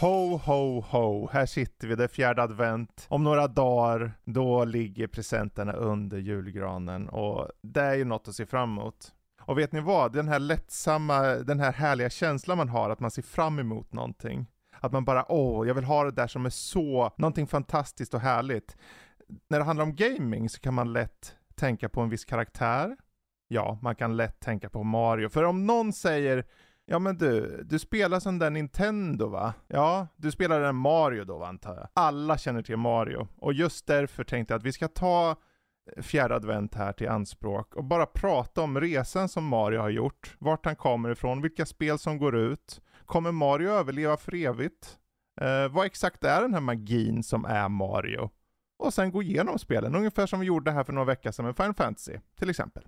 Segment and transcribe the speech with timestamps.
[0.00, 1.28] Ho, ho, ho.
[1.32, 3.06] Här sitter vi, det är fjärde advent.
[3.08, 8.46] Om några dagar, då ligger presenterna under julgranen och det är ju något att se
[8.46, 9.12] fram emot.
[9.40, 10.12] Och vet ni vad?
[10.12, 14.46] Den här lättsamma, den här härliga känslan man har att man ser fram emot någonting.
[14.80, 18.20] Att man bara, åh, jag vill ha det där som är så, någonting fantastiskt och
[18.20, 18.76] härligt.
[19.48, 22.96] När det handlar om gaming så kan man lätt tänka på en viss karaktär.
[23.48, 25.28] Ja, man kan lätt tänka på Mario.
[25.28, 26.44] För om någon säger
[26.86, 29.54] Ja men du, du spelar som den Nintendo va?
[29.68, 31.88] Ja, du spelar den Mario då antar jag.
[31.94, 33.28] Alla känner till Mario.
[33.36, 35.36] Och just därför tänkte jag att vi ska ta
[35.96, 40.36] eh, fjärde advent här till anspråk och bara prata om resan som Mario har gjort,
[40.38, 42.80] vart han kommer ifrån, vilka spel som går ut.
[43.06, 44.98] Kommer Mario överleva för evigt?
[45.40, 48.30] Eh, vad exakt är den här magin som är Mario?
[48.78, 51.56] Och sen gå igenom spelen, ungefär som vi gjorde här för några veckor sedan med
[51.56, 52.82] Final Fantasy, till exempel.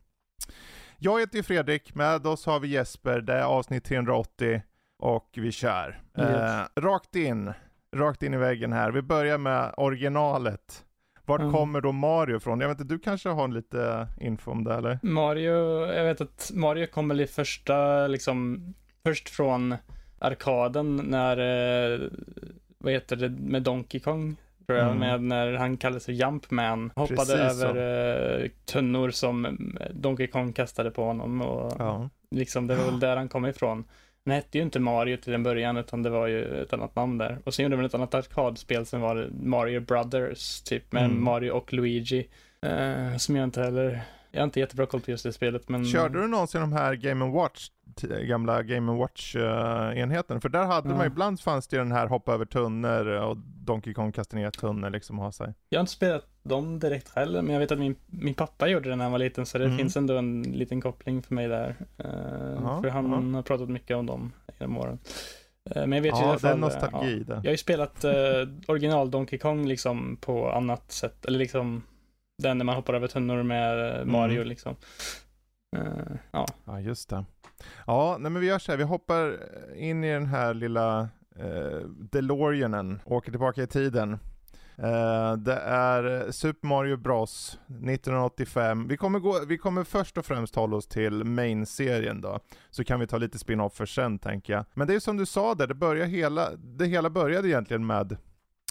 [0.98, 4.62] Jag heter ju Fredrik, med oss har vi Jesper, det är avsnitt 380
[4.98, 6.00] och vi kör.
[6.18, 6.28] Yes.
[6.28, 7.52] Eh, rakt in,
[7.96, 8.90] rakt in i väggen här.
[8.90, 10.84] Vi börjar med originalet.
[11.24, 11.52] Vart mm.
[11.52, 12.60] kommer då Mario ifrån?
[12.60, 14.98] Jag vet inte, du kanske har lite info om det eller?
[15.02, 18.62] Mario, jag vet att Mario kommer i första, liksom,
[19.02, 19.76] först från
[20.18, 22.00] arkaden när, eh,
[22.78, 24.36] vad heter det, med Donkey Kong
[24.66, 24.98] tror jag, mm.
[24.98, 26.92] med när han kallade sig Jumpman.
[26.96, 29.58] Hoppade Precis över uh, tunnor som
[29.90, 32.08] Donkey Kong kastade på honom och ja.
[32.30, 33.84] liksom det var väl där han kom ifrån.
[34.24, 37.18] Han hette ju inte Mario till en början utan det var ju ett annat namn
[37.18, 37.38] där.
[37.44, 41.24] Och sen gjorde de ett annat arkadspel som var Mario Brothers, typ med mm.
[41.24, 42.28] Mario och Luigi.
[42.66, 44.02] Uh, som jag inte heller
[44.36, 45.84] jag har inte jättebra koll på just det spelet men...
[45.84, 47.68] Körde du någonsin de här Game Watch,
[48.22, 50.40] gamla Game Watch uh, enheten?
[50.40, 50.96] För där hade ja.
[50.96, 54.90] man ibland fanns det den här hoppa över tunnor och Donkey Kong kasta ner tunnor
[54.90, 55.54] liksom ha sig.
[55.68, 58.88] Jag har inte spelat dem direkt själv men jag vet att min, min pappa gjorde
[58.88, 59.78] det när han var liten så det mm.
[59.78, 61.76] finns ändå en liten koppling för mig där.
[62.04, 63.36] Uh, aha, för han aha.
[63.36, 64.98] har pratat mycket om dem genom åren.
[65.76, 67.50] Uh, men jag vet ja, ju i alla fall, det är nostalgi ja, Jag har
[67.50, 68.04] ju spelat
[68.66, 71.82] original Donkey Kong liksom på annat sätt, eller liksom
[72.38, 74.12] den när man hoppar över tunnor med mm.
[74.12, 74.48] Mario mm.
[74.48, 74.76] liksom.
[75.76, 76.46] Uh, ja.
[76.64, 77.24] ja, just det.
[77.86, 79.38] Ja, nej men vi gör så här, vi hoppar
[79.76, 81.08] in i den här lilla
[81.40, 84.18] uh, DeLoreanen, åker tillbaka i tiden.
[84.78, 88.88] Uh, det är Super Mario Bros 1985.
[88.88, 92.40] Vi kommer, gå, vi kommer först och främst hålla oss till main-serien då.
[92.70, 94.64] Så kan vi ta lite spin-off för sen tänker jag.
[94.74, 98.16] Men det är som du sa där, det, börjar hela, det hela började egentligen med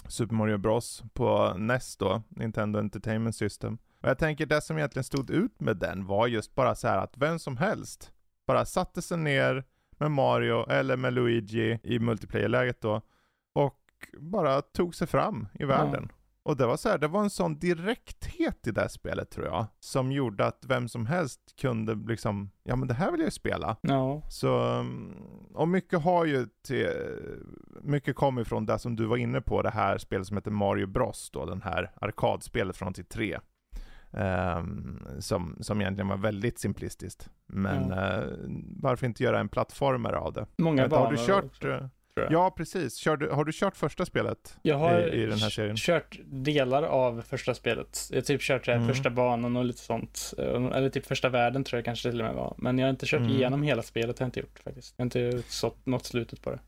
[0.08, 3.78] Super Mario Bros på NES då, Nintendo Entertainment System.
[4.00, 6.98] Och jag tänker det som egentligen stod ut med den var just bara så här
[6.98, 8.12] att vem som helst
[8.46, 9.64] bara satte sig ner
[9.98, 13.00] med Mario eller med Luigi i multiplayer-läget då
[13.54, 13.82] och
[14.18, 16.08] bara tog sig fram i världen.
[16.46, 19.46] Och det var så här, det var en sån direkthet i det här spelet tror
[19.46, 23.26] jag, som gjorde att vem som helst kunde liksom, ja men det här vill jag
[23.26, 23.76] ju spela.
[23.80, 24.22] Ja.
[24.28, 25.12] Så, mm,
[25.54, 26.88] och mycket har ju till,
[27.82, 30.86] mycket kommer ifrån det som du var inne på, det här spelet som heter Mario
[30.86, 33.38] Bros då, den här arkadspelet från 83.
[34.10, 37.30] Um, ehm, som, som egentligen var väldigt simplistiskt.
[37.46, 37.98] Men mm.
[37.98, 40.46] uh, varför inte göra en plattformare av det?
[40.58, 41.04] Många banor.
[41.04, 41.86] Har du kört, uh,
[42.30, 42.96] Ja, precis.
[42.96, 45.76] Körde, har du kört första spelet jag har i, i den här serien?
[45.76, 48.08] kört delar av första spelet.
[48.10, 48.88] Jag har typ kört mm.
[48.88, 50.34] första banan och lite sånt.
[50.38, 52.54] Eller typ första världen tror jag kanske till och med var.
[52.58, 53.32] Men jag har inte kört mm.
[53.32, 54.94] igenom hela spelet, har jag inte gjort faktiskt.
[54.96, 56.58] Jag har inte sått, nått slutet på det.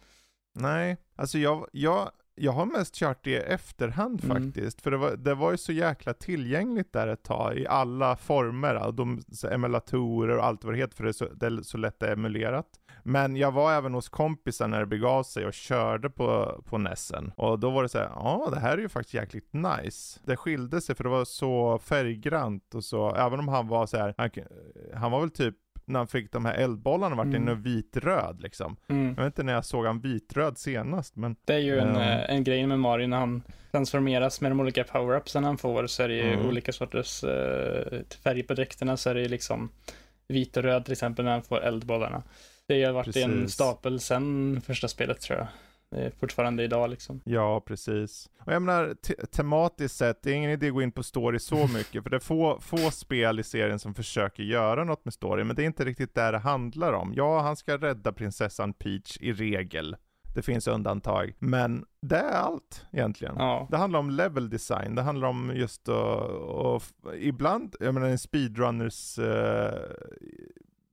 [0.54, 2.10] Nej, alltså jag, jag
[2.40, 4.36] jag har mest kört det i efterhand mm.
[4.36, 4.80] faktiskt.
[4.80, 8.92] För det var, det var ju så jäkla tillgängligt där ett tag i alla former.
[8.92, 12.02] De emulatorer och allt vad det heter för det är så, det är så lätt
[12.02, 12.66] emulerat.
[13.08, 17.32] Men jag var även hos kompisar när det begav sig och körde på, på Nessen.
[17.36, 20.20] Och då var det så här, ja det här är ju faktiskt jäkligt nice.
[20.24, 23.96] Det skilde sig för det var så färggrant och så, även om han var så
[23.96, 24.30] här, han,
[24.94, 27.48] han var väl typ när han fick de här eldbollarna vart mm.
[27.48, 28.76] en vitröd liksom.
[28.88, 29.06] Mm.
[29.06, 31.36] Jag vet inte när jag såg han vitröd senast men.
[31.44, 32.02] Det är ju en, um...
[32.28, 36.08] en grej med Mario när han transformeras med de olika power-upsen han får så är
[36.08, 36.46] det ju mm.
[36.46, 37.30] olika sorters uh,
[38.24, 39.70] färg på dräkterna så är det ju liksom
[40.28, 42.22] vit och röd till exempel när han får eldbollarna.
[42.68, 43.24] Det har varit Precis.
[43.24, 45.48] en stapel sen första spelet tror jag.
[45.90, 47.20] Det fortfarande idag liksom.
[47.24, 48.30] Ja, precis.
[48.44, 51.38] Och jag menar, te tematiskt sett, det är ingen idé att gå in på story
[51.38, 55.14] så mycket, för det är få, få spel i serien som försöker göra något med
[55.14, 57.12] story, men det är inte riktigt där det handlar om.
[57.16, 59.96] Ja, han ska rädda prinsessan Peach i regel.
[60.34, 63.34] Det finns undantag, men det är allt egentligen.
[63.38, 63.68] Ja.
[63.70, 66.82] Det handlar om level design, det handlar om just att, och,
[67.18, 69.24] ibland, jag menar en speedrunners uh,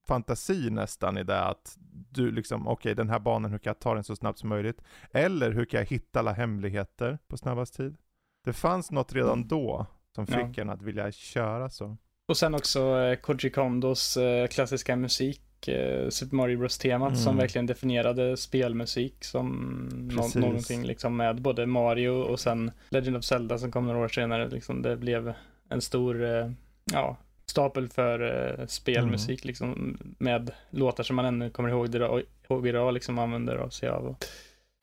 [0.07, 1.77] fantasi nästan i det att
[2.09, 4.49] du liksom, okej okay, den här banan, hur kan jag ta den så snabbt som
[4.49, 4.81] möjligt?
[5.11, 7.95] Eller hur kan jag hitta alla hemligheter på snabbast tid?
[8.43, 9.85] Det fanns något redan då
[10.15, 10.61] som fick ja.
[10.61, 11.97] en att vilja köra så.
[12.27, 17.15] Och sen också eh, Koji Kondos eh, klassiska musik eh, Super Mario Bros-temat Mm.
[17.15, 20.35] som verkligen definierade spelmusik som Precis.
[20.35, 24.49] någonting liksom med både Mario och sen Legend of Zelda som kom några år senare.
[24.49, 25.33] Liksom, det blev
[25.69, 26.51] en stor eh,
[26.93, 28.19] ja, stapel för
[28.59, 29.47] eh, spelmusik Mm.
[29.47, 33.89] liksom med låtar som man ännu kommer ihåg idag, ihåg idag liksom använder och sig
[33.89, 34.05] av.
[34.05, 34.25] Och,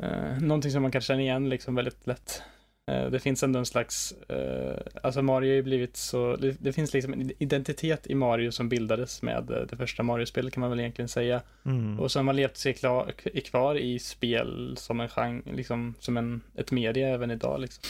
[0.04, 2.42] eh, någonting som man kan känna igen liksom väldigt lätt.
[2.90, 6.72] Eh, Det finns ändå en slags, eh, alltså Mario har ju blivit så, det, det
[6.72, 10.70] finns liksom en identitet i Mario som bildades med eh, det första Mario-spelet kan man
[10.70, 11.42] väl egentligen säga.
[11.64, 12.00] Mm.
[12.00, 13.12] Och som har levt sig klar,
[13.44, 17.82] kvar i spel som en genre, liksom som en, ett media även idag liksom.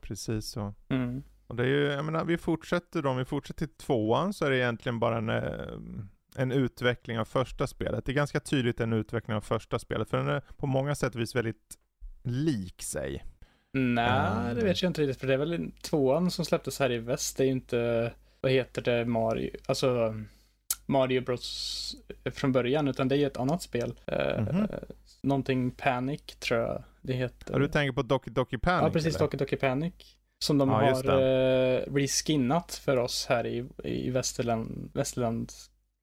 [0.00, 0.74] Precis så.
[0.88, 1.22] Mm.
[1.46, 4.44] Och det är ju, jag menar, vi fortsätter då, om vi fortsätter till tvåan så
[4.44, 5.76] är det egentligen bara en, eh,
[6.36, 8.04] en utveckling av första spelet.
[8.04, 11.14] Det är ganska tydligt en utveckling av första spelet, för den är på många sätt
[11.14, 11.74] och vis väldigt
[12.22, 13.24] lik sig.
[13.72, 14.54] Nej, Mm.
[14.54, 17.36] det vet jag inte riktigt, för det är väl tvåan som släpptes här i väst,
[17.36, 20.14] det är ju inte, vad heter det, Mario, alltså
[20.86, 21.96] Mario Bros
[22.32, 23.94] från början, utan det är ju ett annat spel.
[24.06, 24.66] Eh, Mhm.
[25.22, 27.52] Någonting Panic tror jag det heter.
[27.52, 28.82] Ja, du tänker på Doki Doki Panic?
[28.86, 29.26] Ja, precis, eller?
[29.26, 29.94] Doki Doki Panic.
[30.44, 35.52] Som de Ja, har eh, reskinnat för oss här i, i Västerland, Västerland,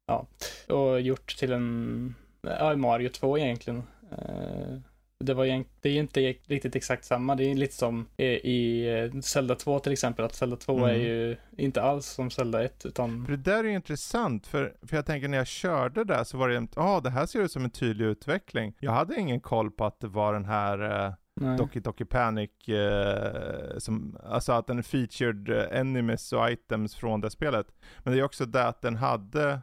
[0.07, 0.27] ja,
[0.75, 3.83] och gjort till en, ja, Mario 2 egentligen.
[4.11, 4.77] Eh,
[5.19, 8.89] det, var egent, det är inte riktigt exakt samma, det är lite som i, i
[9.13, 11.01] eh, Zelda 2 till exempel, att Zelda 2 är Mm.
[11.01, 14.95] ju inte alls som Zelda 1, utan För det där är ju intressant, för, för
[14.95, 17.51] jag tänker när jag körde där så var det, ja ah, det här ser ut
[17.51, 18.73] som en tydlig utveckling.
[18.79, 21.57] Jag hade ingen koll på att det var den här eh, nej.
[21.57, 27.29] Doki Doki Panic, eh, som, alltså att den featured eh, enemies och items från det
[27.29, 27.67] spelet.
[28.03, 29.59] Men det är också det att den hade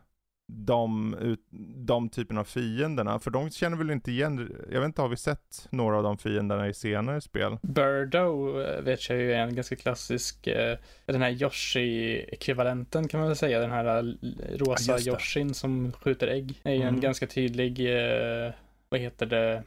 [0.53, 5.03] de, ut, de typen av fienderna, för de känner väl inte igen, jag vet inte,
[5.03, 7.59] har vi sett några av de fienderna i senare spel?
[7.63, 13.29] Birdo eh, vet jag ju är en ganska klassisk, eh, den här Yoshi-ekvivalenten kan man
[13.29, 14.15] väl säga, den här
[14.59, 15.07] rosa det.
[15.07, 16.61] Yoshin som skjuter ägg.
[16.65, 17.01] är ju en Mm.
[17.01, 18.53] ganska tydlig, eh,
[18.89, 19.63] vad heter det,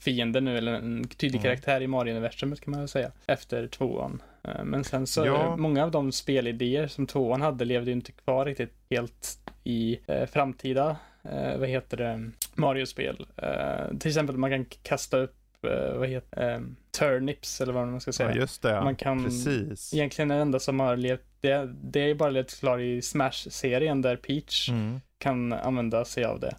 [0.00, 1.42] fiende nu, eller en tydlig Mm.
[1.42, 4.22] karaktär i Mario-universumet kan man väl säga, efter tvåan.
[4.44, 5.56] Eh, Men sen så, Ja.
[5.56, 10.26] många av de spelidéer som tvåan hade levde ju inte kvar riktigt helt i eh,
[10.26, 13.26] framtida, eh, vad heter det, Mario-spel.
[13.36, 16.60] Eh, till exempel man kan kasta upp, eh, vad heter eh,
[16.98, 18.30] turnips eller vad man ska säga.
[18.30, 19.94] Ja just det, Man kan- precis.
[19.94, 24.16] Egentligen det enda som har levt, det, det är bara levt klar i Smash-serien där
[24.16, 25.00] Peach Mm.
[25.18, 26.56] kan använda sig av det.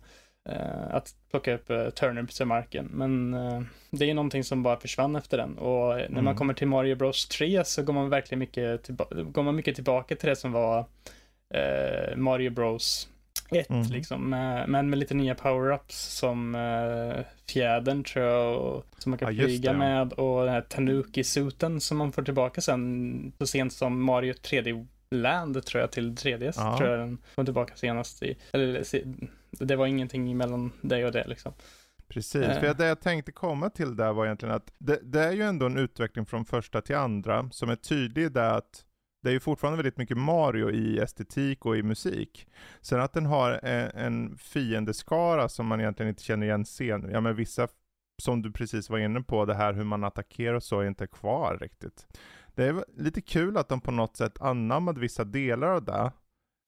[0.50, 2.86] Eh, att plocka upp uh, turnips i marken.
[2.94, 3.62] Men eh,
[3.92, 5.57] det är någonting som bara försvann efter den.
[5.57, 6.25] Och när Mm.
[6.25, 8.90] man kommer till Mario Bros 3 så går man verkligen mycket,
[9.31, 10.86] går man mycket tillbaka till det som var
[11.54, 13.10] eh, Mario Bros
[13.51, 13.84] 1 Mm.
[13.92, 14.30] liksom.
[14.68, 16.56] Men med lite nya power-ups som
[17.50, 18.57] fjädern tror jag.
[18.57, 19.78] Och, som man kan Ja, flyga det.
[19.78, 20.13] med.
[20.13, 25.66] Och den här Tanuki-suten som man får tillbaka sen så sent som Mario 3D Land
[25.66, 26.54] tror jag till 3DS.
[26.57, 26.78] Ja.
[26.78, 28.38] Tror jag den kom tillbaka senast i.
[28.51, 28.84] Eller,
[29.59, 31.53] det var ingenting mellan det och det liksom.
[32.07, 32.59] Precis, Eh.
[32.59, 35.65] för det jag tänkte komma till där var egentligen att det, det är ju ändå
[35.65, 38.85] en utveckling från första till andra som är tydlig där att
[39.23, 42.47] det är ju fortfarande väldigt mycket Mario i estetik och i musik.
[42.81, 47.09] Sen att den har en, en fiendeskara som man egentligen inte känner igen scen.
[47.11, 47.68] Ja men vissa,
[48.21, 51.07] som du precis var inne på, det här hur man attackerar och så är inte
[51.07, 52.07] kvar riktigt.
[52.56, 56.11] Det är lite kul att de på något sätt anammade vissa delar av det.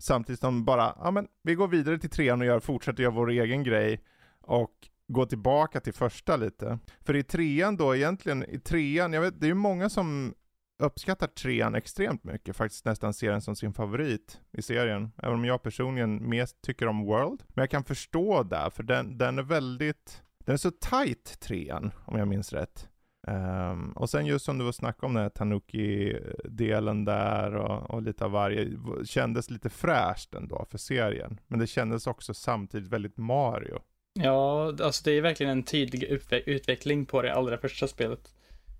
[0.01, 3.29] Samtidigt som bara, ja men vi går vidare till trean och gör, fortsätter göra vår
[3.29, 4.01] egen grej.
[4.41, 6.79] Och gå tillbaka till första lite.
[7.01, 10.33] För i trean då egentligen, i trean, jag vet, det är ju många som
[10.77, 15.11] uppskattar trean extremt mycket, faktiskt nästan ser den som sin favorit i serien.
[15.17, 17.43] Även om jag personligen mest tycker om World.
[17.47, 21.91] Men jag kan förstå det, för den, den är väldigt, den är så tight trean,
[22.05, 22.89] om jag minns rätt.
[23.27, 28.01] Um, och sen just som du var snacka om den här Tanuki-delen där och, och
[28.01, 28.72] lite av varje,
[29.05, 31.39] kändes lite fräscht ändå för serien.
[31.48, 33.79] Men det kändes också samtidigt väldigt Mario.
[34.20, 38.35] Ja, alltså det är verkligen en tydlig utve- utveckling på det allra första spelet.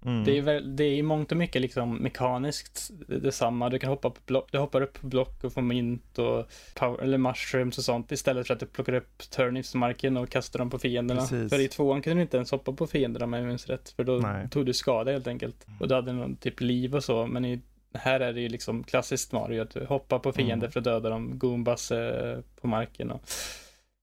[0.06, 0.24] Mm.
[0.24, 3.70] Det är, väl, det är i mångt och mycket liksom mekaniskt detsamma.
[3.70, 7.04] Du kan hoppa på block, du hoppar upp på block och får mint och power,
[7.04, 10.60] eller mushrooms och sånt istället för att du plockar upp turnips i marken och kastar
[10.60, 11.22] dem på fienderna.
[11.22, 11.50] Precis.
[11.50, 13.90] För i tvåan kunde du inte ens hoppa på fienderna om jag minns rätt.
[13.90, 14.50] För då Nej.
[14.50, 15.66] tog du skada helt enkelt.
[15.80, 17.28] Och du hade någon typ liv och så.
[17.28, 17.62] Men i,
[17.94, 19.62] här är det ju liksom klassiskt Mario.
[19.62, 20.72] Att du hoppar på fiender Mm.
[20.72, 21.40] för att döda dem.
[21.40, 23.12] Goombas eh, på marken.
[23.12, 23.22] Och,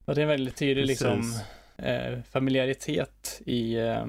[0.04, 1.34] och det är en väldigt tydlig liksom
[1.76, 4.04] eh, familjaritet i eh,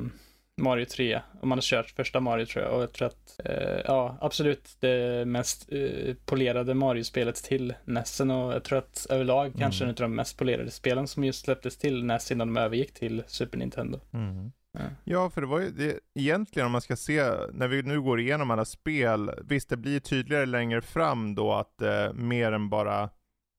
[0.61, 1.21] Mario 3.
[1.41, 2.73] Om man har kört första Mario tror jag.
[2.75, 8.31] Och jag tror att, eh, ja, absolut det mest eh, polerade Mario-spelet till NESen.
[8.31, 9.89] Och jag tror att överlag kanske Mm.
[9.89, 13.23] en av de mest polerade spelen som just släpptes till NES innan de övergick till
[13.27, 13.99] Super Nintendo.
[14.13, 14.51] Mm.
[14.77, 14.79] Ja.
[15.03, 18.19] Ja, för det var ju det, egentligen om man ska se, när vi nu går
[18.19, 23.09] igenom alla spel, visst det blir tydligare längre fram då att eh, mer än bara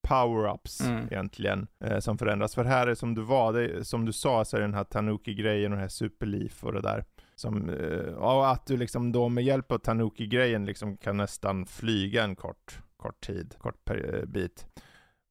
[0.05, 1.07] power-ups Mm.
[1.11, 2.55] egentligen eh, som förändras.
[2.55, 4.85] För här är som du var, det, som du sa så är det den här
[4.85, 7.05] Tanuki-grejen och det här Superleaf och det där.
[7.35, 12.25] Som, eh, och att du liksom då med hjälp av Tanuki-grejen liksom kan nästan flyga
[12.25, 14.67] en kort, kort tid, kort per, eh, bit.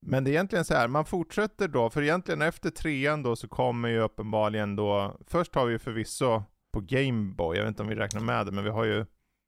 [0.06, 3.48] Men det är egentligen så här, man fortsätter då, för egentligen efter trean då så
[3.48, 7.90] kommer ju uppenbarligen då, först har vi ju förvisso på Gameboy, jag vet inte om
[7.90, 9.06] vi räknar med det, men vi har ju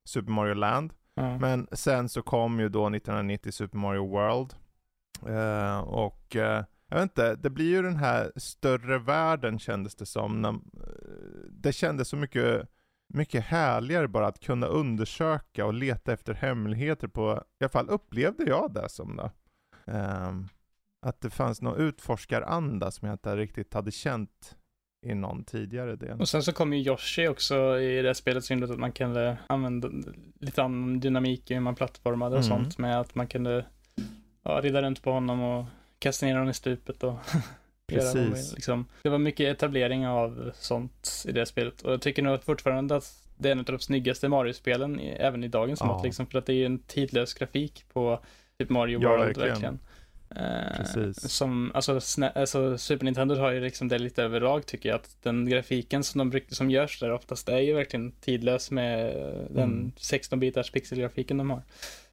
[0.09, 0.93] Super Mario Land.
[1.15, 1.37] Ja.
[1.39, 4.53] Men sen så kom ju då 1990 Super Mario World.
[5.27, 10.05] Eh, och eh, jag vet inte, det blir ju den här större världen kändes det
[10.05, 10.41] som.
[10.41, 10.59] När, eh,
[11.49, 12.67] det kändes så mycket,
[13.13, 18.43] mycket härligare bara att kunna undersöka och leta efter hemligheter på, i alla fall upplevde
[18.43, 19.31] jag det som då.
[19.91, 20.47] Ehm,
[21.05, 24.55] att det fanns någon utforskaranda som jag inte riktigt hade känt
[25.05, 26.19] i någon tidigare del.
[26.21, 29.89] Och sen så kom ju Yoshi också i det spelet gjorde att man kunde använda
[30.39, 32.57] lite annan dynamik i hur man plattformade och Mm.
[32.57, 33.65] sånt med att man kunde
[34.45, 35.65] ja, rida runt på honom och
[35.99, 37.15] kasta ner honom i stupet och
[37.87, 38.53] Precis.
[38.53, 38.85] liksom.
[39.03, 43.21] Det var mycket etablering av sånt i det spelet och jag tycker nog fortfarande att
[43.37, 45.85] det är en av de snyggaste Mario-spelen även i dagens Ja.
[45.87, 48.19] mått liksom för att det är ju en tidlös grafik på
[48.59, 49.49] typ Mario Ja, World verkligen.
[49.49, 49.79] verkligen.
[50.35, 51.31] Eh, Precis.
[51.31, 51.99] Som, alltså,
[52.35, 56.29] alltså Super Nintendo har ju liksom det lite överlag tycker jag att den grafiken som,
[56.31, 59.15] de, som görs där oftast är ju verkligen tidlös med
[59.49, 59.91] den Mm.
[59.97, 61.61] 16-bitars pixelgrafiken de har.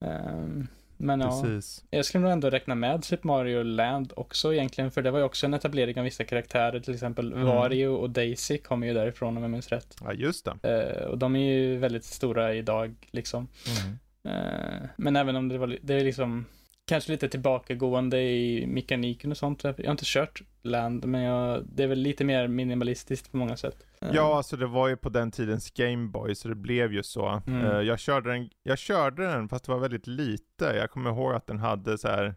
[0.00, 1.84] Ehm, men ja, Precis.
[1.90, 5.24] jag skulle nog ändå räkna med Super Mario Land också egentligen, för det var ju
[5.24, 7.46] också en etablering av vissa karaktärer, till exempel Mm.
[7.46, 9.96] Wario och Daisy kommer ju därifrån om jag minns rätt.
[10.00, 10.68] Ja, just det.
[11.00, 13.48] Eh, och de är ju väldigt stora idag liksom.
[13.66, 13.98] Mm.
[14.36, 16.44] Eh, men även om det var, det är liksom
[16.92, 19.64] kanske lite tillbakagående i mekaniken och sånt.
[19.64, 23.56] Jag har inte kört Land, men jag, det är väl lite mer minimalistiskt på många
[23.56, 23.86] sätt.
[24.12, 27.42] Ja, alltså det var ju på den tidens Gameboy, så det blev ju så.
[27.46, 27.64] Mm.
[27.64, 30.64] Eh, jag, körde den, jag körde den fast det var väldigt lite.
[30.64, 32.34] Jag kommer ihåg att den hade så här.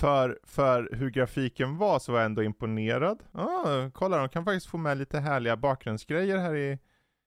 [0.00, 3.22] För, för hur grafiken var så var jag ändå imponerad.
[3.32, 6.78] Ah, kolla, de kan faktiskt få med lite härliga bakgrundsgrejer här i,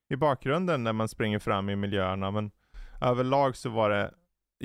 [0.10, 2.32] i bakgrunden när man springer fram i miljöerna.
[2.32, 2.52] Men
[3.02, 4.12] överlag så var det,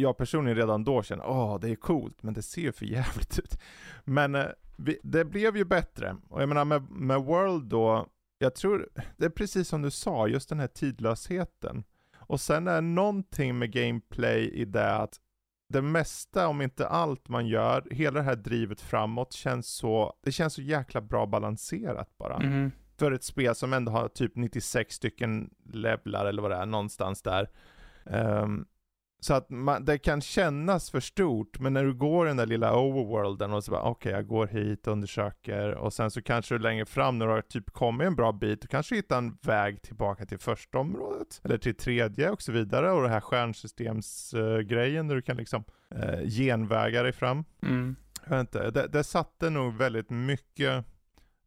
[0.01, 3.39] jag personligen redan då kände, åh det är coolt, men det ser ju för jävligt
[3.39, 3.59] ut.
[4.05, 6.17] Men eh, vi, det blev ju bättre.
[6.29, 8.07] Och jag menar med, med World då,
[8.39, 11.85] jag tror, det är precis som du sa, just den här tidlösheten.
[12.17, 15.21] Och sen är någonting med gameplay i det att
[15.69, 20.33] det mesta, om inte allt man gör, hela det här drivet framåt känns så, det
[20.33, 22.39] känns så jäkla bra balanserat bara.
[22.39, 22.71] mhm.
[22.99, 27.23] För ett spel som ändå har typ 96 stycken levlar eller vad det är, någonstans
[27.23, 27.51] där.
[28.07, 28.67] Ehm,
[29.21, 32.81] så att man, det kan kännas för stort, men när du går den där lilla
[32.81, 36.59] overworlden och så bara okej, jag går hit och undersöker och sen så kanske du
[36.59, 39.83] längre fram när du har typ kommit en bra bit, du kanske hittar en väg
[39.83, 45.15] tillbaka till första området, eller till tredje och så vidare och det här stjärnsystemsgrejen där
[45.15, 47.45] du kan liksom uh, genväga dig fram.
[47.63, 47.97] mm.
[48.25, 50.85] Jag vet inte, det, det satte nog väldigt mycket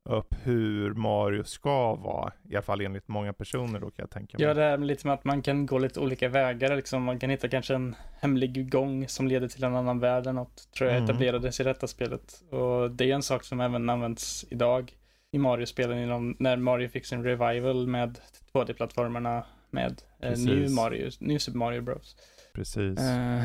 [0.10, 2.32] upp hur Mario ska vara.
[2.50, 4.48] I alla fall enligt många personer då kan jag tänka mig.
[4.48, 6.76] Ja, det är lite som att man kan gå lite olika vägar.
[6.76, 7.04] Liksom.
[7.04, 10.70] Man kan hitta kanske en hemlig gång som leder till en annan värld eller något.
[10.78, 11.10] Tror jag Mm.
[11.10, 12.44] etablerades i detta spelet.
[12.50, 14.94] Och det är en sak som även används idag
[15.32, 18.20] i Mario-spelen när Mario fick sin revival med
[18.54, 20.32] 2D-plattformarna med eh.
[20.40, 22.16] New Mario, New Super Mario Bros.
[22.54, 23.00] Precis.
[23.00, 23.42] Eh,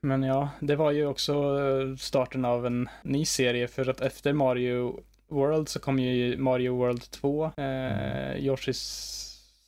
[0.00, 4.32] men ja, det var ju också eh, starten av en ny serie för att efter
[4.32, 5.00] Mario
[5.34, 8.36] World så kom ju Mario World 2, eh, Mm.
[8.38, 8.82] Yoshi's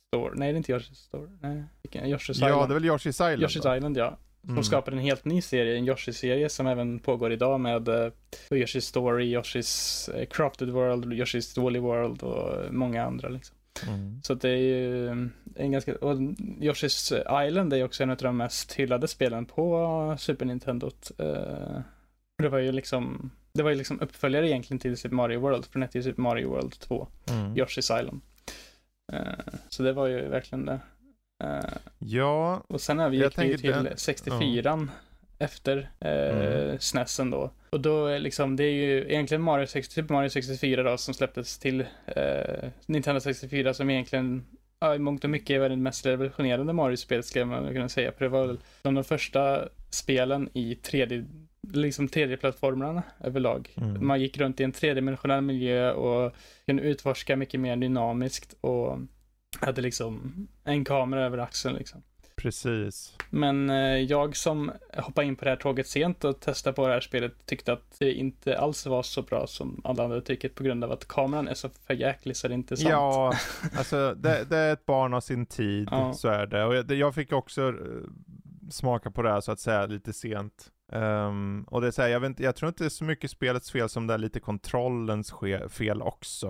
[0.07, 2.69] Store, nej det är inte Yoshi's Store, nej, Yoshi's ja, Island.
[2.69, 3.75] det är väl Yoshi's Island Yoshi's då?
[3.75, 4.17] Island ja.
[4.41, 4.63] Som Mm.
[4.63, 8.11] skapade en helt ny serie, en Yoshi-serie som även pågår idag med uh,
[8.49, 13.55] Yoshi's Story, Yoshi's eh, Crafted World, Yoshi's Woolly World och många andra liksom.
[13.87, 14.21] Mm.
[14.23, 15.07] Så det är ju
[15.55, 16.15] en ganska, och
[16.61, 20.91] Yoshi's Island är ju också en av de mest hyllade spelen på Super Nintendo.
[21.17, 21.79] Eh,
[22.43, 25.73] Det var ju liksom, det var ju liksom uppföljare egentligen till Super Mario World, för
[25.73, 27.53] den hette ju Super Mario World 2, Mm.
[27.55, 28.21] Yoshi's Island.
[29.13, 30.79] Eh, Så det var ju verkligen det.
[31.43, 34.87] Eh, Ja, Och sen har vi Jag gick vi ju till den- 64
[35.39, 36.11] efter eh,
[36.67, 36.79] Mm.
[36.79, 37.51] SNESen då.
[37.69, 41.13] Och då är liksom, det är ju egentligen Mario 60, Super Mario 64 då som
[41.13, 44.45] släpptes till eh, Nintendo 64 som egentligen
[44.79, 48.11] ja, i mångt och mycket var det mest revolutionerande Mario-spelet skulle man kunna säga.
[48.11, 51.25] För det var väl de, de första spelen i 3D,
[51.73, 53.69] liksom 3D-plattformarna överlag.
[53.77, 54.07] Mm.
[54.07, 56.33] Man gick runt i en tredimensionell miljö och
[56.65, 58.99] kunde utforska mycket mer dynamiskt och
[59.59, 60.33] hade liksom
[60.63, 62.03] en kamera över axeln liksom.
[62.35, 63.13] precis.
[63.29, 66.93] Men eh, jag som hoppade in på det här tåget sent och testade på det
[66.93, 70.63] här spelet tyckte att det inte alls var så bra som alla andra tycker på
[70.63, 72.89] grund av att kameran är så förjäklig så det är inte sant.
[72.89, 73.33] Ja,
[73.77, 76.13] alltså det, det är ett barn av sin tid, Ja.
[76.13, 76.65] så är det.
[76.65, 77.73] Och jag, jag fick också eh,
[78.69, 80.71] smaka på det här så att säga lite sent.
[80.91, 83.03] Um, och det är så här, jag, vet inte, jag tror inte det är så
[83.03, 85.33] mycket spelets fel som det är lite kontrollens
[85.69, 86.47] fel också.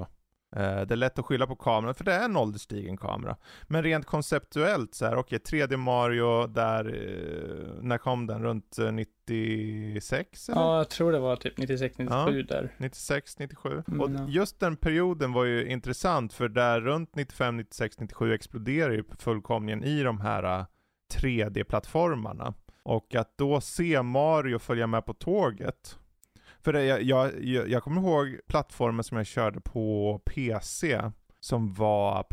[0.56, 3.38] Uh, det är lätt att skylla på kameran, för det är en ålderstigen kamera.
[3.64, 8.44] Men rent konceptuellt så här, okej, okay, 3D Mario där, uh, när kom den?
[8.44, 10.62] Runt 96 eller?
[10.62, 12.74] Ja, jag tror det var typ 96, 97 ja, där.
[12.78, 13.84] 96, 97.
[13.88, 14.26] Mm, och ja.
[14.28, 19.84] just den perioden var ju intressant, för där runt 95, 96, 97 exploderar ju fullkomligen
[19.84, 20.66] i de här
[21.14, 22.54] 3D-plattformarna.
[22.88, 26.00] Och att då se Mario följa med på tåget.
[26.62, 31.02] För det, jag, jag, jag kommer ihåg plattformen som jag körde på PC
[31.40, 32.26] som var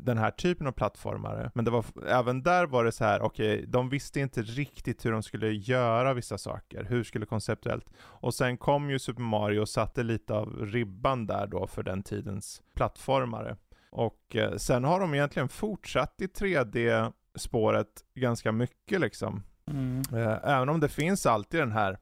[0.00, 1.50] den här typen av plattformare.
[1.54, 5.04] Men det var, även där var det så här, okej, okay, de visste inte riktigt
[5.04, 6.84] hur de skulle göra vissa saker.
[6.84, 7.90] Hur skulle konceptuellt?
[7.98, 12.02] Och sen kom ju Super Mario och satte lite av ribban där då för den
[12.02, 13.56] tidens plattformare.
[13.90, 19.42] Och eh, sen har de egentligen fortsatt i 3D-spåret ganska mycket liksom.
[19.66, 20.02] Mm.
[20.12, 21.98] Eh, även om det finns alltid den här,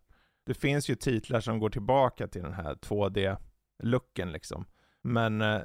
[0.46, 4.66] det finns ju titlar som går tillbaka till den här 2D-looken liksom.
[5.02, 5.60] Men eh,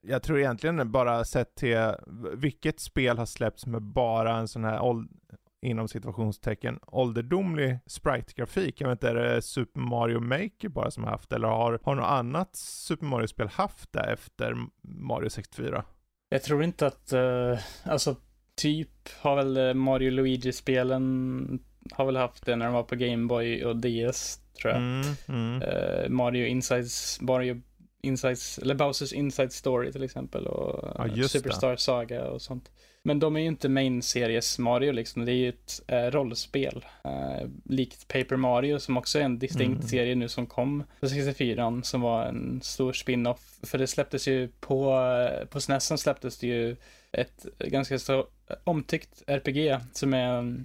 [0.00, 1.92] jag tror egentligen bara sett till
[2.34, 4.80] vilket spel har släppts med bara en sån här
[5.64, 8.80] inom situationstecken ålderdomlig sprite-grafik.
[8.80, 11.94] Jag vet inte, är det Super Mario Maker bara som har haft eller har, har
[11.94, 15.84] något annat Super Mario-spel haft det efter Mario 64?
[16.28, 18.16] Jag tror inte att, uh, alltså
[18.54, 21.58] typ har väl eh, Mario Luigi-spelen
[21.92, 24.82] har väl haft det när de var på Gameboy och DS tror jag.
[24.82, 25.62] Mm, mm.
[25.62, 27.60] Uh, Mario Insides, Mario
[28.02, 31.78] Insides, eller Bowsers Inside Story till exempel och ja, Superstar det.
[31.78, 32.70] Saga och sånt.
[33.06, 36.84] Men de är ju inte main-series Mario liksom, det är ju ett äh, rollspel.
[37.04, 39.88] Äh, likt Paper Mario som också är en distinkt mm.
[39.88, 43.58] serie nu som kom på 64 som var en stor spin-off.
[43.62, 45.00] För det släpptes ju på,
[45.50, 46.76] på SNESen släpptes det ju
[47.12, 48.26] ett ganska så
[48.64, 50.64] omtyckt RPG som är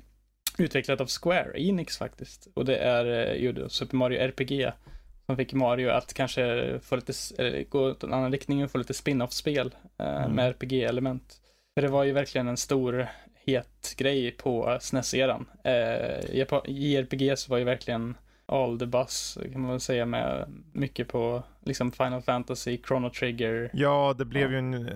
[0.57, 2.47] utvecklat av Square Enix faktiskt.
[2.53, 4.71] Och det är eh, ju Super Mario RPG
[5.25, 7.13] som fick Mario att kanske få lite,
[7.69, 10.31] gå åt en annan riktning och få lite spin-off-spel eh, mm.
[10.31, 11.41] med RPG-element.
[11.73, 13.07] För det var ju verkligen en stor
[13.45, 15.45] het grej på SNES-eran.
[15.63, 18.17] Eh, JRPGs var ju verkligen
[18.49, 23.69] all the buzz kan man väl säga med mycket på liksom Final Fantasy, Chrono Trigger.
[23.73, 24.49] Ja, det blev ja.
[24.49, 24.89] ju en,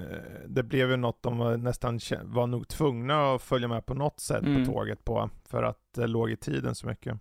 [0.48, 4.20] det blev ju något de var nästan var nog tvungna att följa med på något
[4.20, 4.66] sätt mm.
[4.66, 7.18] på tåget på för att det låg i tiden så mycket.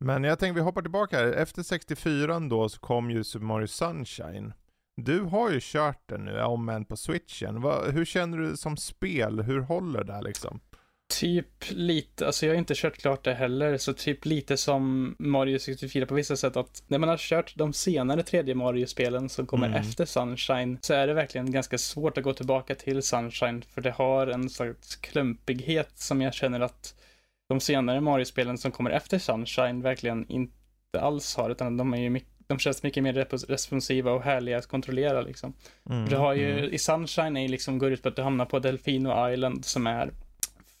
[0.00, 1.32] Men jag tänkte vi hoppar tillbaka här.
[1.32, 4.52] Efter 64 då så kom ju Super Mario Sunshine.
[4.96, 7.60] Du har ju kört den nu, om än på switchen.
[7.60, 9.42] Va, hur känner du som spel?
[9.42, 10.60] Hur håller det liksom?
[11.20, 15.58] Typ lite, alltså jag har inte kört klart det heller, så typ lite som Mario
[15.58, 19.66] 64 på vissa sätt att när man har kört de senare tredje Mario-spelen som kommer
[19.66, 19.80] mm.
[19.80, 23.90] efter Sunshine så är det verkligen ganska svårt att gå tillbaka till Sunshine för det
[23.90, 26.94] har en sorts klumpighet som jag känner att
[27.48, 30.52] de senare Mario-spelen som kommer efter Sunshine verkligen inte
[31.00, 33.12] alls har, utan de är ju mycket de känns mycket mer
[33.48, 35.54] responsiva och härliga att kontrollera liksom.
[35.90, 36.74] Mm, du har ju, mm.
[36.74, 40.10] i Sunshine är liksom, går ut på att du hamnar på Delfino Island som är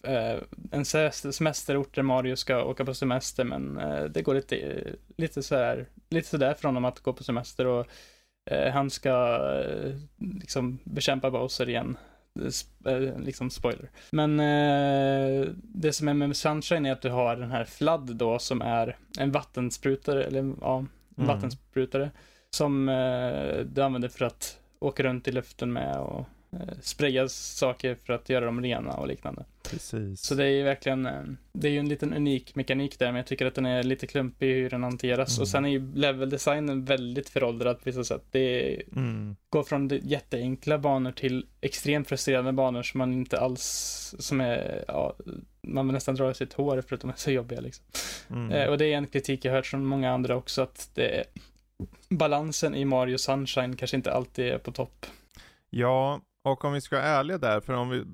[0.04, 0.38] eh,
[0.70, 4.82] en semesterort där Mario ska åka på semester men eh, det går lite,
[5.16, 7.86] lite sådär, lite sådär för honom att gå på semester och
[8.50, 11.96] eh, han ska eh, liksom bekämpa Bowser igen.
[12.86, 13.90] Eh, liksom spoiler.
[14.10, 18.38] Men eh, det som är med Sunshine är att du har den här Flood då
[18.38, 20.88] som är en vattenspruta eller ja, en
[21.24, 21.28] mm.
[21.28, 22.10] vattensprutare.
[22.50, 22.86] Som
[23.66, 26.26] du använder för att åka runt i luften med och
[26.80, 29.44] spraya saker för att göra dem rena och liknande.
[29.70, 30.20] Precis.
[30.20, 33.16] Så det är ju verkligen, eh, det är ju en liten unik mekanik där, men
[33.16, 35.36] jag tycker att den är lite klumpig hur den hanteras.
[35.36, 35.42] Mm.
[35.42, 38.22] Och sen är ju leveldesignen väldigt föråldrad på vissa sätt.
[38.30, 39.36] Det mm.
[39.48, 45.16] går från jätteenkla banor till extremt frustrerande banor som man inte alls, som är, ja,
[45.62, 47.84] man vill nästan dra sitt hår för att de är så jobbiga liksom.
[48.30, 48.50] Mm.
[48.50, 51.24] Eh, och det är en kritik jag hört från många andra också, att det
[52.08, 55.06] balansen i Mario Sunshine kanske inte alltid är på topp.
[55.70, 58.04] Ja, och om vi ska vara ärliga där, för om vi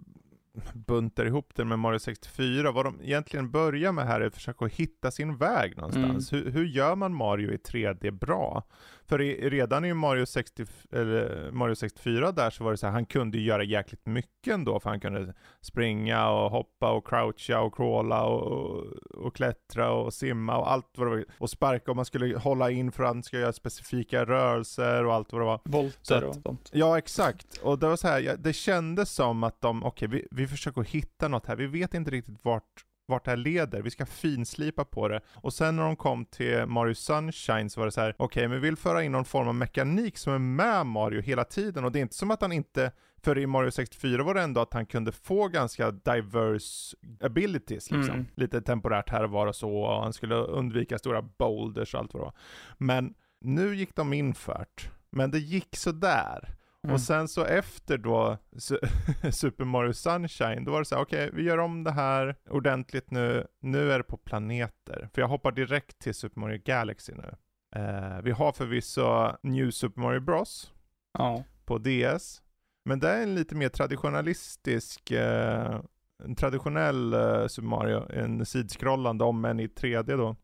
[0.74, 2.72] buntar ihop det med Mario 64.
[2.72, 6.32] Vad de egentligen börjar med här är att försöka hitta sin väg någonstans.
[6.32, 6.44] Mm.
[6.44, 8.62] Hur, hur, gör man Mario i 3D bra?
[9.10, 9.18] För
[9.50, 13.38] redan i Mario, 60, eller Mario 64 där så var det så här, han kunde
[13.38, 18.84] göra jäkligt mycket ändå, för han kunde springa och hoppa och croucha och crawla och,
[19.10, 21.24] och klättra och simma och allt vad det var.
[21.38, 25.14] Och sparka och man skulle hålla in för att han ska göra specifika rörelser och
[25.14, 25.60] allt vad det var.
[25.64, 26.70] Volter och sånt.
[26.72, 27.58] Ja, exakt.
[27.62, 30.82] Och det var så här, det kändes som att de, okej, okay, vi, vi försöker
[30.82, 31.56] hitta något här.
[31.56, 35.20] Vi vet inte riktigt vart vart det här leder, vi ska finslipa på det.
[35.34, 38.48] Och sen när de kom till Mario Sunshine så var det så här: okej okay,
[38.48, 41.84] men vi vill föra in någon form av mekanik som är med Mario hela tiden
[41.84, 42.92] och det är inte som att han inte
[43.22, 48.14] för i Mario 64 var det ändå att han kunde få ganska diverse abilities liksom.
[48.14, 48.26] Mm.
[48.34, 52.14] Lite temporärt här och var och så, och han skulle undvika stora boulders och allt
[52.14, 52.34] vad det var.
[52.78, 56.59] Men nu gick de infört, men det gick sådär.
[56.84, 56.94] Mm.
[56.94, 58.38] Och sen så efter då
[59.30, 62.36] Super Mario Sunshine, då var det så här: okej okay, vi gör om det här
[62.50, 65.08] ordentligt nu, nu är det på planeter.
[65.14, 67.34] För jag hoppar direkt till Super Mario Galaxy nu.
[67.76, 70.72] Eh, vi har förvisso New Super Mario Bros.
[71.18, 71.44] Ja.
[71.64, 72.42] På DS.
[72.84, 75.80] Men det är en lite mer traditionalistisk, eh,
[76.24, 80.36] en traditionell eh, Super Mario, en sidskrollande om än i 3D då.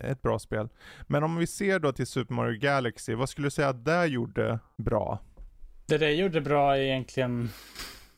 [0.00, 0.68] Ett bra spel.
[1.06, 4.06] Men om vi ser då till Super Mario Galaxy, vad skulle du säga att det
[4.06, 5.18] gjorde bra?
[5.90, 7.50] Det det gjorde bra är egentligen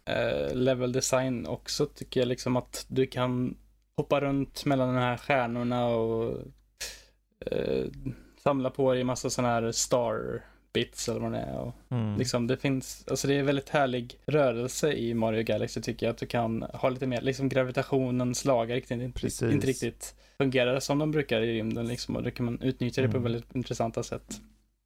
[0.04, 3.56] eh, level design också tycker jag liksom att du kan
[3.96, 6.38] hoppa runt mellan de här stjärnorna och
[7.46, 7.84] eh,
[8.42, 11.58] samla på dig massa sådana här star bits eller vad det är.
[11.58, 12.18] Och mm.
[12.18, 16.12] liksom det finns, alltså det är väldigt härlig rörelse i Mario Galaxy tycker jag.
[16.12, 20.98] Att du kan ha lite mer, liksom gravitationens lagar riktigt, inte, inte riktigt fungerar som
[20.98, 22.16] de brukar i rymden liksom.
[22.16, 23.12] Och då kan man utnyttja det mm.
[23.14, 24.40] på väldigt intressanta sätt.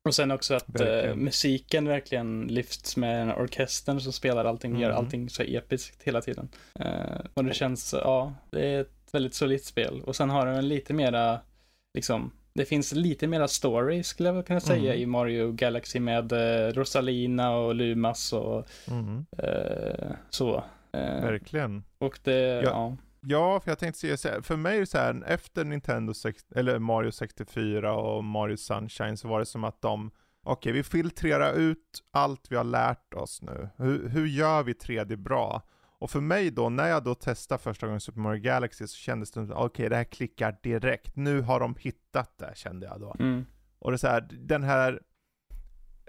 [0.07, 4.83] Och sen också att eh, musiken verkligen lyfts med den orkestern som spelar allting, mm.
[4.83, 6.49] gör allting så episkt hela tiden.
[6.81, 10.03] Eh, och det känns, ja, det är ett väldigt solitt spel.
[10.05, 11.40] Och sen har den lite mera,
[11.95, 15.03] liksom, det finns lite mera story skulle jag kunna säga mm.
[15.03, 19.27] i Mario Galaxy med eh, Rosalina och Lumas och mm.
[19.38, 20.64] eh, så.
[20.92, 21.85] Eh, Verkligen.
[21.99, 22.62] Och det, ja.
[22.64, 22.97] ja.
[23.29, 26.79] Ja, för jag tänkte säga så här, för mig så här, efter Nintendo 6, eller
[26.79, 30.11] Mario 64 och Mario Sunshine så var det som att de,
[30.43, 33.69] okej okay, vi filtrerar ut allt vi har lärt oss nu.
[33.77, 35.62] Hur, hur gör vi 3D bra?
[35.99, 39.31] Och för mig då, när jag då testade första gången Super Mario Galaxy så kändes
[39.31, 41.17] det som, okej okay, det här klickar direkt.
[41.17, 43.17] Nu har de hittat det, kände jag då.
[43.19, 43.47] Mm.
[43.79, 45.01] Och det är så här, den här,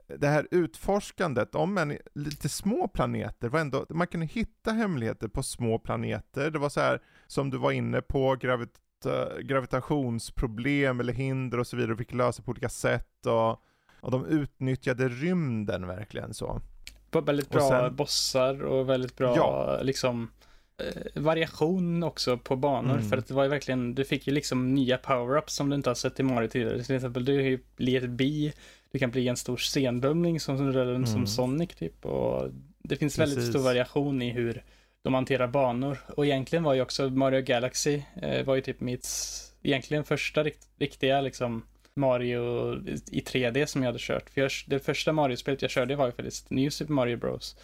[0.08, 5.44] det här utforskandet om en lite små planeter var ändå, man kunde hitta hemligheter på
[5.44, 6.52] små planeter.
[6.52, 8.80] Det var så här, som du var inne på, gravit,
[9.42, 13.62] gravitationsproblem eller hinder och så vidare, och fick lösa på olika sätt och,
[14.02, 16.62] och de utnyttjade rymden verkligen så
[17.12, 19.80] väldigt bra sen, bossar och väldigt bra ja.
[19.82, 20.32] liksom
[20.78, 22.96] eh, variation också på banor.
[22.96, 23.10] Mm.
[23.10, 25.90] För att det var ju verkligen, du fick ju liksom nya power-ups som du inte
[25.90, 26.84] har sett i Mario tidigare.
[26.84, 28.54] Till exempel, du kan ju bli ett bi,
[28.98, 31.06] du kan bli en stor scenbumling som, mm.
[31.06, 32.06] som Sonic typ.
[32.06, 32.50] Och
[32.84, 33.36] det finns Precis.
[33.36, 34.64] väldigt stor variation i hur
[35.04, 35.98] de hanterar banor.
[36.16, 39.08] Och egentligen var ju också Mario Galaxy, eh, var ju typ mitt,
[39.64, 41.64] egentligen första rikt, riktiga liksom
[41.96, 42.76] Mario
[43.12, 44.30] i 3D som jag hade kört.
[44.30, 47.56] För jag, det första Mario-spelet jag körde var ju faktiskt New Super Mario Bros.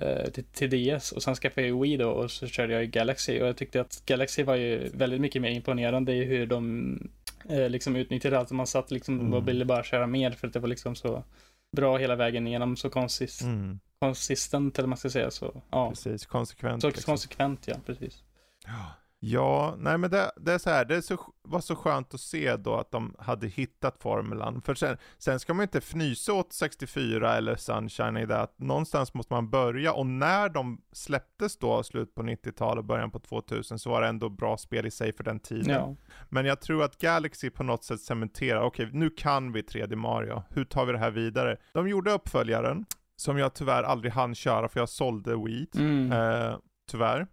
[0.00, 2.86] Eh, till, till, DS och sen skaffade jag Wii då och så körde jag i
[2.86, 7.10] Galaxy och jag tyckte att Galaxy var ju väldigt mycket mer imponerande i hur de
[7.48, 8.50] eh, liksom utnyttjade allt.
[8.50, 9.34] Man satt liksom mm.
[9.34, 11.24] och ville bara köra mer för att det var liksom så
[11.72, 13.80] bra hela vägen igenom, så konsist, mm.
[13.98, 15.62] konsistent eller man ska säga så.
[15.70, 15.88] Ja.
[15.88, 16.82] Precis, konsekvent.
[16.82, 17.12] Så liksom.
[17.12, 18.22] konsekvent, ja, precis.
[18.66, 18.94] Ja.
[19.28, 22.56] Ja, nej men det, det är så här, det så, var så skönt att se
[22.56, 24.62] då att de hade hittat formulan.
[24.62, 29.14] För sen, sen ska man inte fnysa åt 64 eller Sunshine i det att någonstans
[29.14, 33.78] måste man börja och när de släpptes då slut på 90-talet och början på 2000
[33.78, 35.70] så var det ändå bra spel i sig för den tiden.
[35.70, 35.96] Ja.
[36.28, 39.96] Men jag tror att Galaxy på något sätt cementerar, okej okay, nu kan vi 3D
[39.96, 41.56] Mario, hur tar vi det här vidare?
[41.72, 42.86] De gjorde uppföljaren,
[43.16, 46.12] som jag tyvärr aldrig hann köra för jag sålde Wii, mm.
[46.12, 46.58] eh,
[46.90, 47.26] tyvärr.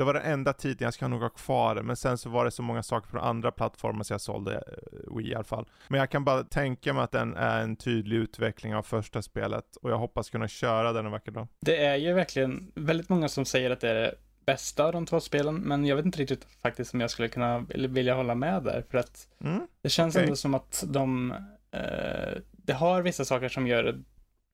[0.00, 2.50] Det var den enda titeln, jag ska nog ha kvar men sen så var det
[2.50, 5.68] så många saker på andra plattformar så jag sålde uh, Wii i alla fall.
[5.88, 9.76] Men jag kan bara tänka mig att den är en tydlig utveckling av första spelet
[9.76, 11.48] och jag hoppas kunna köra den en vacker dag.
[11.60, 14.14] Det är ju verkligen väldigt många som säger att det är det
[14.46, 17.58] bästa av de två spelen, men jag vet inte riktigt faktiskt om jag skulle kunna
[17.74, 20.24] vilja hålla med där, för att mm, det känns okay.
[20.24, 21.30] ändå som att de,
[21.76, 24.02] uh, det har vissa saker som gör det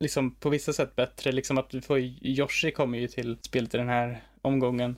[0.00, 3.78] liksom på vissa sätt bättre, liksom att du får, Yoshi kommer ju till spelet i
[3.78, 4.96] den här omgången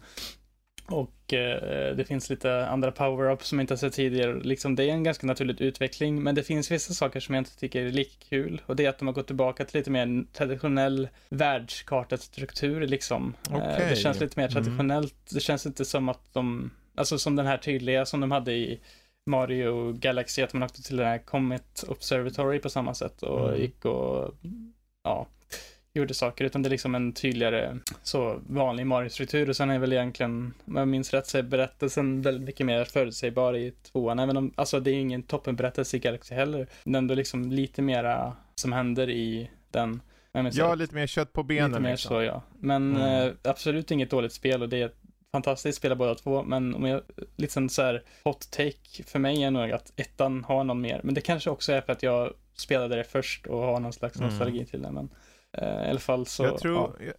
[0.90, 4.40] och eh, det finns lite andra power-ups som jag inte har sett tidigare.
[4.42, 7.59] Liksom, det är en ganska naturlig utveckling, men det finns vissa saker som jag inte
[7.59, 8.62] tycker är lika kul.
[8.66, 13.35] Och det är att de har gått tillbaka till lite mer traditionell världskartestruktur liksom.
[13.51, 13.83] Okay.
[13.83, 14.53] Eh, det känns lite mer mm.
[14.53, 15.14] traditionellt.
[15.14, 15.35] Mm.
[15.35, 18.81] Det känns inte som att de, alltså som den här tydliga som de hade i
[19.27, 23.61] Mario Galaxy, att man åkte till den här Comet Observatory på samma sätt och mm.
[23.61, 24.35] gick och,
[25.05, 25.27] ja
[25.98, 29.92] gjorde saker, utan det är liksom en tydligare så vanlig Mario-struktur och sen är väl
[29.92, 34.37] egentligen, om jag minns rätt, så är berättelsen väldigt mycket mer förutsägbar i tvåan, även
[34.37, 38.72] om, alltså det är ingen toppenberättelse i Galaxy heller, men ändå liksom lite mera som
[38.72, 40.00] händer i den.
[40.52, 41.70] Ja, lite mer kött på benen.
[41.70, 42.08] Lite mer liksom.
[42.08, 42.42] så, ja.
[42.58, 43.28] Men mm.
[43.28, 44.90] eh, absolut inget dåligt spel och det är
[45.32, 47.02] fantastiskt, spela båda två, men om jag,
[47.37, 51.14] liksom så här hot take för mig är nog att ettan har någon mer, men
[51.14, 54.28] det kanske också är för att jag spelade det först och har någon slags Mm.
[54.28, 55.08] nostalgi till det, men
[55.62, 57.12] i alla fall så, jag tror, ja.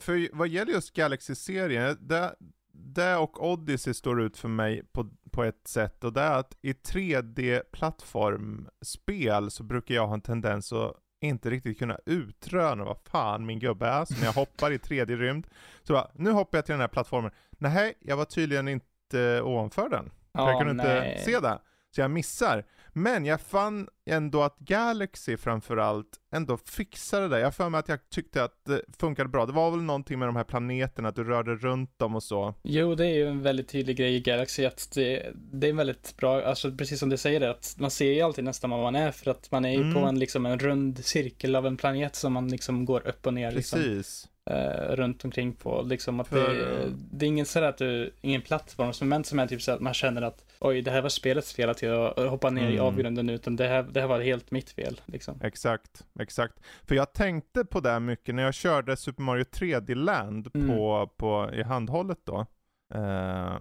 [0.00, 2.34] för vad gäller just Galaxy-serien, det,
[2.72, 6.56] det och Odyssey står ut för mig på, på ett sätt och det är att
[6.62, 13.46] i 3D-plattformspel så brukar jag ha en tendens att inte riktigt kunna utröna vad fan
[13.46, 15.46] min gubbe är, så när jag hoppar i 3D-rymd,
[15.82, 17.30] så bara, nu hoppar jag till den här plattformen.
[17.50, 20.10] Nej, jag var tydligen inte ovanför den.
[20.32, 21.12] För jag Ja, kunde nej.
[21.12, 21.58] inte se det.
[21.96, 22.64] Så jag missar.
[22.92, 27.40] Men jag fann ändå att Galaxy framförallt ändå fixade det.
[27.40, 29.46] Jag för mig att jag tyckte att det funkade bra.
[29.46, 32.54] Det var väl någonting med de här planeterna, att du rörde runt dem och så.
[32.62, 36.16] Jo, det är ju en väldigt tydlig grej i Galaxy att det, det är väldigt
[36.16, 38.96] bra, alltså precis som du säger det, att man ser ju alltid nästan vad man
[38.96, 39.94] är för att man är ju Mm.
[39.94, 43.34] på en liksom en rund cirkel av en planet som man liksom går upp och
[43.34, 44.28] ner liksom, Precis.
[44.50, 45.82] Eh, runt omkring på.
[45.82, 49.62] Liksom att För- det, det är ingen sådär att du, ingen plattformsmoment som är typ
[49.62, 52.68] så att man känner att oj, det här var spelets fel att jag hoppar ner
[52.68, 52.84] i Mm.
[52.86, 55.40] avgrunden utan det här, det här var helt mitt fel liksom.
[55.42, 56.54] Exakt, exakt.
[56.84, 60.68] För jag tänkte på det mycket när jag körde Super Mario 3D Land Mm.
[60.68, 62.46] på, på, i handhållet då.
[62.94, 63.56] Eh,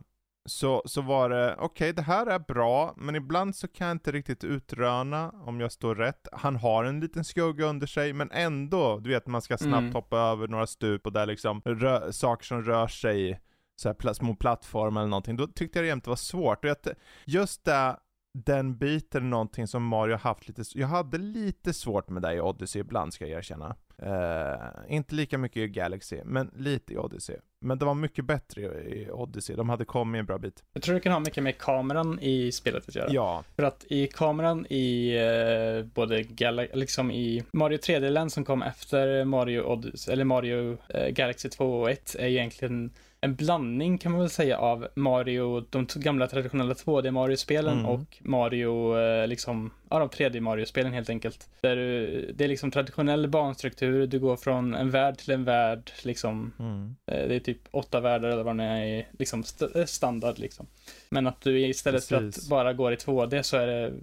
[0.46, 4.12] så, så var det, okej det här är bra, men ibland så kan jag inte
[4.12, 6.28] riktigt utröna om jag står rätt.
[6.32, 9.94] Han har en liten skugga under sig, men ändå, du vet man ska snabbt Mm.
[9.94, 13.40] hoppa över några stup och där liksom rö- saker som rör sig,
[13.76, 15.36] så här pla- små plattformar eller någonting.
[15.36, 16.66] Då tyckte jag det jämt var svårt.
[16.66, 16.78] Och jag,
[17.26, 17.98] just det,
[18.44, 22.42] den biten är någonting som Mario haft lite, jag hade lite svårt med det i
[22.42, 23.76] Odyssey ibland ska jag erkänna.
[23.98, 27.36] Eh, inte lika mycket i Galaxy, men lite i Odyssey.
[27.60, 30.64] Men det var mycket bättre i i Odyssey, de hade kommit en bra bit.
[30.74, 33.12] Jag tror det kan ha mycket med kameran i spelet att göra.
[33.12, 38.46] Ja, För att i kameran i eh, både Gal- liksom i Mario 3D Land som
[38.46, 42.92] kom efter Mario Odyssey, eller Mario eh, Galaxy 2 och 1 är egentligen
[43.26, 47.86] en blandning kan man väl säga av Mario, de gamla traditionella 2D-Mario-spelen Mm.
[47.86, 51.50] och Mario, eh, liksom, ja de 3D-Mario-spelen helt enkelt.
[51.62, 55.92] Där du, det är liksom traditionell banstruktur, du går från en värld till en värld,
[56.04, 56.96] liksom mm.
[57.12, 60.66] Eh, Det är typ åtta världar eller vad det är liksom st- eh, standard liksom.
[61.10, 62.44] Men att du istället för Precis.
[62.44, 63.94] att bara går i 2D så är det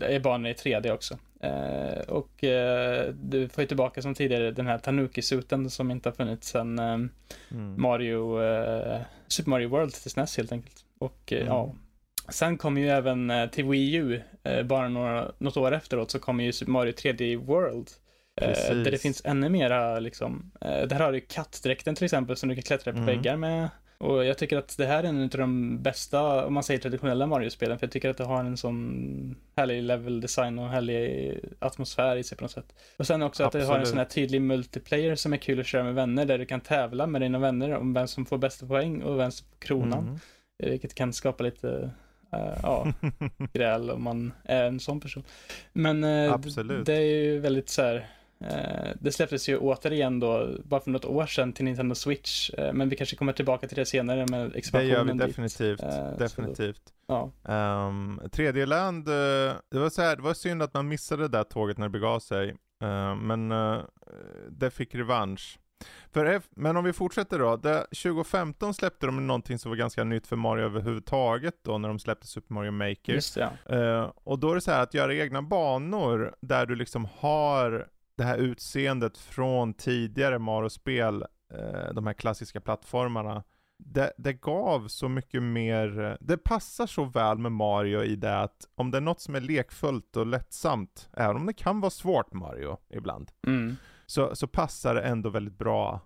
[0.00, 1.18] är banor i 3D också.
[1.40, 6.14] Eh, och eh, du får ju tillbaka som tidigare den här Tanuki-suten som inte har
[6.14, 6.98] funnits sedan eh,
[7.50, 7.82] Mm.
[7.82, 10.76] Mario, eh, Super Mario World till SNES helt enkelt.
[10.98, 11.48] Och eh, Mm.
[11.48, 11.74] ja,
[12.28, 14.22] sen kom ju även eh, till Wii U,
[14.64, 17.88] bara några, något år efteråt, så kom ju Super Mario 3D World.
[18.36, 22.62] Där det finns ännu mera liksom, där har du kattdräkten till exempel som du kan
[22.62, 23.06] klättra på Mm.
[23.06, 23.68] väggar med.
[24.02, 27.26] Och jag tycker att det här är en av de bästa, om man säger traditionella
[27.26, 32.16] Mario-spelen, för jag tycker att det har en sån härlig level design och härlig atmosfär
[32.16, 32.74] i sig på något sätt.
[32.96, 33.88] Och sen också att det har en Absolut.
[33.88, 37.06] sån här tydlig multiplayer som är kul att köra med vänner, där du kan tävla
[37.06, 40.02] med dina vänner om vem som får bästa poäng och vem som får kronan.
[40.02, 40.18] Mm.
[40.62, 41.90] Eh, Vilket kan skapa lite,
[42.32, 42.92] eh, ja,
[43.52, 45.24] gräl om man är en sån person.
[45.72, 46.86] Men Absolut.
[46.86, 48.06] det är ju väldigt så här,
[49.00, 52.88] det släpptes ju återigen då, bara för något år sedan till Nintendo Switch, eh, men
[52.88, 55.20] vi kanske kommer tillbaka till det senare med Det expansionen gör vi dit.
[55.20, 55.82] definitivt.
[55.82, 56.82] Eh, definitivt.
[57.06, 59.14] Ja, Um, 3D-land, eh,
[59.70, 61.90] det var så här, det var synd att man missade det där tåget när det
[61.90, 62.48] begav sig.
[62.82, 63.78] Eh, men eh,
[64.50, 65.58] det fick revansch.
[66.12, 67.56] För, men om vi fortsätter då.
[67.56, 71.98] Det, 2015 släppte de någonting som var ganska nytt för Mario överhuvudtaget då när de
[71.98, 73.12] släppte Super Mario Maker.
[73.12, 73.50] just det.
[73.68, 73.74] Ja.
[73.76, 77.86] Eh, och då är det så här att göra egna banor där du liksom har
[78.22, 83.42] det här utseendet från tidigare Mario-spel, eh, de här klassiska plattformarna.
[83.78, 88.40] Det, det gav så mycket mer, eh, det passar så väl med Mario i det
[88.40, 91.90] att om det är något som är lekfullt och lättsamt, även om det kan vara
[91.90, 93.76] svårt Mario ibland, Mm.
[94.06, 96.00] så, så passar det ändå väldigt bra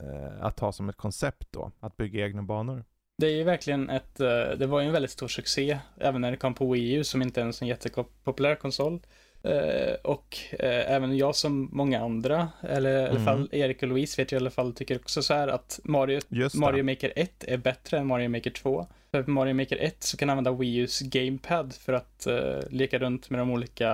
[0.00, 2.84] eh, att ha som ett koncept då, att bygga egna banor.
[3.18, 6.30] Det är ju verkligen ett, eh, det var ju en väldigt stor succé, även när
[6.30, 9.00] det kom på Wii U som inte är en jättepopulär konsol.
[9.44, 13.24] Eh, och eh, även jag som många andra, eller i alla Mm.
[13.24, 16.20] fall Erik och Louise vet jag i alla fall, tycker också så här att Mario,
[16.54, 16.82] Mario.
[16.84, 18.86] Maker 1 är bättre än Mario Maker 2.
[19.10, 22.98] För Mario Maker 1 så kan du använda Wii U's Gamepad för att eh, leka
[22.98, 23.90] runt med de olika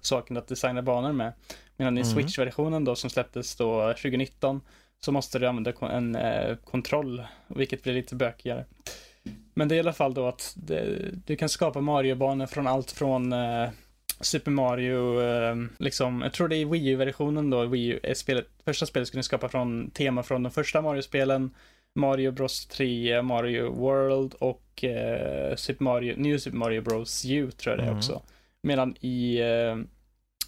[0.00, 1.32] sakerna att designa banor med.
[1.76, 2.12] Medan i Mm.
[2.14, 4.60] Switch-versionen då som släpptes då 2019
[5.04, 6.16] så måste du använda en
[6.64, 8.64] kontroll, vilket blir lite bökigare.
[9.54, 10.84] Men det är i alla fall då att det,
[11.26, 13.32] du kan skapa Mario-banor från allt från
[14.20, 18.14] Super Mario, eh, liksom, jag tror det är i Wii U-versionen då, Wii U, är
[18.14, 21.50] spelet, första spelet skulle skapa från tema från de första Mario-spelen,
[21.98, 27.72] Mario Bros 3, Mario World och eh, Super Mario, New Super Mario Bros U tror
[27.72, 27.98] jag det är Mm.
[27.98, 28.22] också.
[28.62, 29.76] Medan i eh,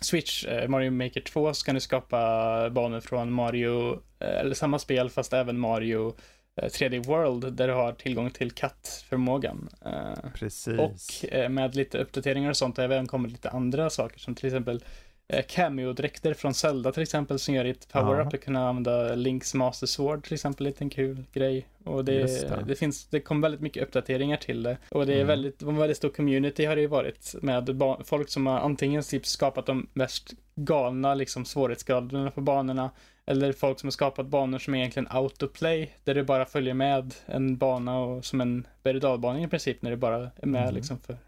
[0.00, 4.79] Switch, eh, Mario Maker 2, så kan du skapa banor från Mario, eh, eller samma
[4.79, 6.14] spel fast även Mario
[6.62, 9.69] 3D World där du har tillgång till kattförmågan.
[9.85, 10.79] Eh, Precis.
[10.79, 14.47] och eh, med lite uppdateringar och sånt har även kommit lite andra saker som till
[14.47, 14.85] exempel
[15.29, 19.87] eh, cameo-dräkter från Zelda till exempel som gör ditt power-up att kunna använda Links Master
[19.87, 21.66] Sword till exempel, lite en kul grej.
[21.85, 22.12] Och det,
[22.49, 22.64] det.
[22.66, 22.77] det.
[22.77, 24.79] finns, det kom väldigt mycket uppdateringar till det.
[24.88, 25.27] Och det är Mm.
[25.27, 29.27] väldigt, en väldigt stor community har det ju varit med folk som har antingen typ
[29.27, 32.90] skapat de mest galna liksom svårighetsgraderna på banorna
[33.27, 37.15] eller folk som har skapat banor som är egentligen autoplay, där du bara följer med
[37.27, 40.75] en bana och som en berg och i princip, när du bara är med Mhm.
[40.75, 41.19] liksom för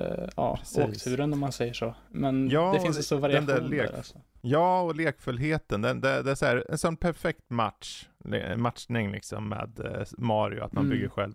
[0.00, 0.78] eh, ja, Precis.
[0.78, 1.94] åkturen om man säger så.
[2.08, 4.20] Men Ja, det finns en stor variation där där, lek- alltså.
[4.40, 5.82] Ja, och lekfullheten.
[5.82, 8.06] Den, det, det är så här, en sån perfekt match,
[8.56, 10.96] matchning liksom med eh, Mario, att man Mm.
[10.96, 11.34] bygger själv.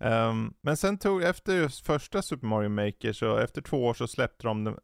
[0.00, 4.46] Ehm, men sen tog, efter första Super Mario Maker, så efter två år så släppte
[4.46, 4.78] de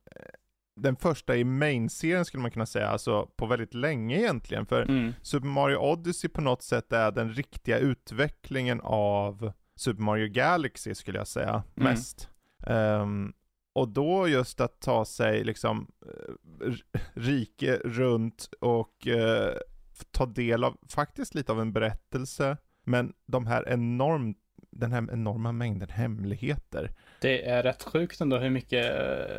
[0.82, 4.66] den, första i main-serien skulle man kunna säga, alltså på väldigt länge egentligen.
[4.66, 5.12] För Mm.
[5.22, 11.18] Super Mario Odyssey på något sätt är den riktiga utvecklingen av Super Mario Galaxy skulle
[11.18, 11.64] jag säga, Mm.
[11.92, 12.28] mest.
[12.66, 13.32] Ehm,
[13.72, 16.72] och då just att ta sig liksom eh,
[17.14, 23.68] rike runt och f- ta del av faktiskt lite av en berättelse, men de här
[23.68, 24.36] enormt
[24.72, 26.90] den här enorma mängden hemligheter.
[27.20, 28.84] Det är rätt sjukt ändå hur mycket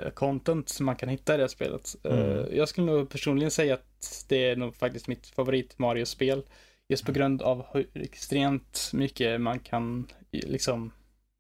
[0.04, 1.96] eh, content som man kan hitta i det här spelet.
[2.04, 2.46] Eh, Mm.
[2.58, 6.44] Jag skulle nog personligen säga att det är nog faktiskt mitt favorit Mario-spel.
[6.90, 10.92] Just på grund av hur extremt mycket man kan liksom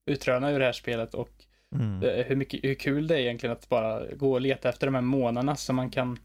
[0.05, 1.29] utröna ur det här spelet och
[1.75, 2.03] Mm.
[2.03, 4.95] eh, hur, mycket, hur kul det är egentligen att bara gå och leta efter de
[4.95, 6.19] här månaderna som man kan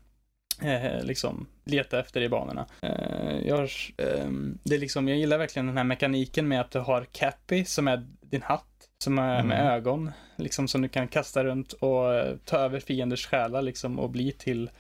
[0.62, 2.66] eh, liksom leta efter i banorna.
[2.82, 6.78] Eh, jag, ehm, det är liksom, jag gillar verkligen den här mekaniken med att du
[6.78, 9.72] har Cappy som är din hatt som är med Mm.
[9.72, 14.10] ögon, liksom som du kan kasta runt och eh, ta över fienders själar liksom och
[14.10, 14.70] bli till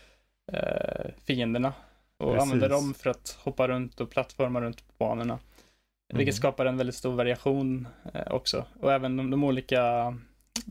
[0.52, 1.72] eh, fienderna.
[2.18, 2.42] Och Precis.
[2.42, 5.38] använda dem för att hoppa runt och plattforma runt på banorna.
[6.08, 6.36] Vilket Mm.
[6.38, 8.64] skapar en väldigt stor variation eh, också.
[8.80, 10.14] Och även de, de olika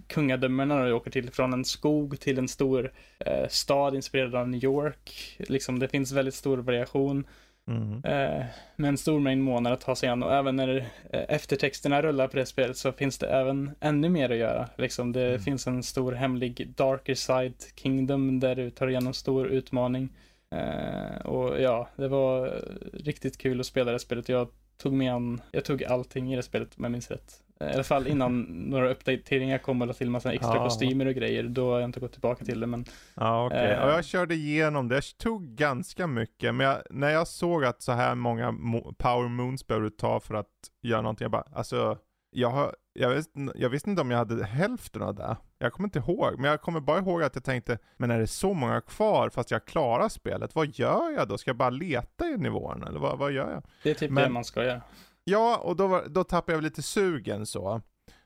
[0.07, 4.63] kungadömena du åker till, från en skog till en stor eh, stad inspirerad av New
[4.63, 5.35] York.
[5.39, 7.27] Liksom, det finns väldigt stor variation.
[7.67, 8.03] Mm.
[8.03, 10.85] Eh, med en stor mängd månader att ta sig an och även när eh,
[11.29, 14.69] eftertexterna rullar på det spelet så finns det även ännu mer att göra.
[14.77, 15.39] Liksom, det Mm.
[15.41, 20.09] finns en stor hemlig Darker Side Kingdom där du tar igenom stor utmaning.
[20.55, 22.61] Eh, och ja, det var
[22.93, 24.29] riktigt kul att spela det spelet.
[24.29, 24.47] Jag
[24.77, 27.41] tog med an, jag tog allting i det spelet om jag minns rätt.
[27.59, 30.63] I alla fall innan några uppdateringar kom och la till massa extra Ja.
[30.63, 31.43] kostymer och grejer.
[31.43, 33.83] Då har jag inte gått tillbaka till det men Ja okej, Eh.
[33.83, 37.81] och jag körde igenom det, jag tog ganska mycket, men jag, när jag såg att
[37.81, 40.47] så här många mo- power moons behöver du ta för att
[40.81, 41.97] göra någonting, jag bara, alltså,
[42.31, 45.37] jag, har, jag, visste, jag visste inte om jag hade hälften av det.
[45.59, 48.27] Jag kommer inte ihåg, men jag kommer bara ihåg att jag tänkte, men är det
[48.27, 51.37] så många kvar fast jag klarar spelet, vad gör jag då?
[51.37, 53.63] Ska jag bara leta i nivåerna, eller vad, vad gör jag?
[53.83, 54.81] det är typ Men- det man ska göra.
[55.27, 57.81] Ja, och då, var, då tappade jag lite sugen så.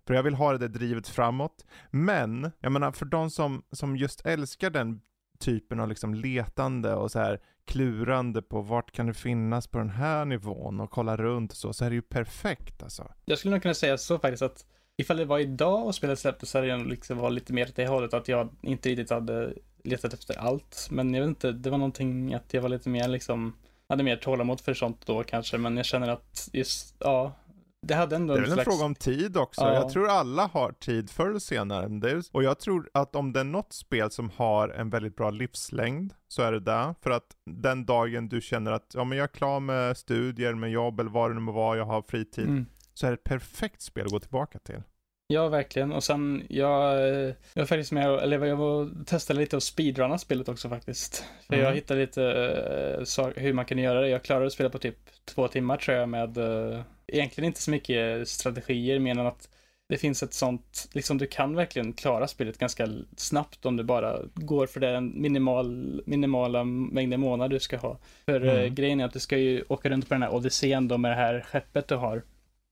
[0.07, 1.65] För jag vill ha det där drivet framåt.
[1.91, 5.01] Men, jag menar för de som, som just älskar den
[5.39, 9.89] typen av liksom letande och så här klurande på vart kan det finnas på den
[9.89, 13.11] här nivån och kolla runt och så, så är det ju perfekt alltså.
[13.25, 14.65] Jag skulle nog kunna säga så faktiskt att
[14.97, 17.75] ifall det var idag och spelet släpptes så hade jag liksom varit lite mer åt
[17.75, 20.87] det hållet att jag inte riktigt hade letat efter allt.
[20.91, 23.53] Men jag vet inte, det var någonting att jag var lite mer liksom,
[23.89, 27.35] hade mer tålamod för sånt då kanske, men jag känner att just, ja,
[27.81, 28.69] det hade ändå Det är väl en slags...
[28.69, 29.61] fråga om tid också.
[29.61, 29.73] Ja.
[29.73, 32.21] Jag tror alla har tid förr eller senare.
[32.31, 36.13] Och jag tror att om det är något spel som har en väldigt bra livslängd
[36.27, 36.95] så är det där.
[37.01, 40.71] För att den dagen du känner att ja, men jag är klar med studier, med
[40.71, 42.47] jobb eller vad det nu må vara, jag har fritid.
[42.47, 42.65] Mm.
[42.93, 44.81] Så är det ett perfekt spel att gå tillbaka till.
[45.31, 45.91] Ja, verkligen.
[45.91, 46.99] Och sen, jag,
[47.53, 51.23] jag faktiskt med eller jag var testade lite och speedrunna spelet också faktiskt.
[51.47, 51.65] För Mm.
[51.65, 52.21] jag hittade lite
[52.99, 54.09] uh, så, hur man kan göra det.
[54.09, 57.71] Jag klarade att spela på typ två timmar tror jag med uh, egentligen inte så
[57.71, 59.49] mycket strategier mer än att
[59.89, 62.87] det finns ett sånt, liksom du kan verkligen klara spelet ganska
[63.17, 67.97] snabbt om du bara går för den minimal, minimala mängden månader du ska ha.
[68.25, 68.75] För eh, Mm.
[68.75, 71.15] grejen är att du ska ju åka runt på den här odyssén då med det
[71.15, 72.23] här skeppet du har.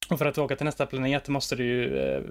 [0.10, 2.22] Och för att åka till nästa planet måste du ju eh,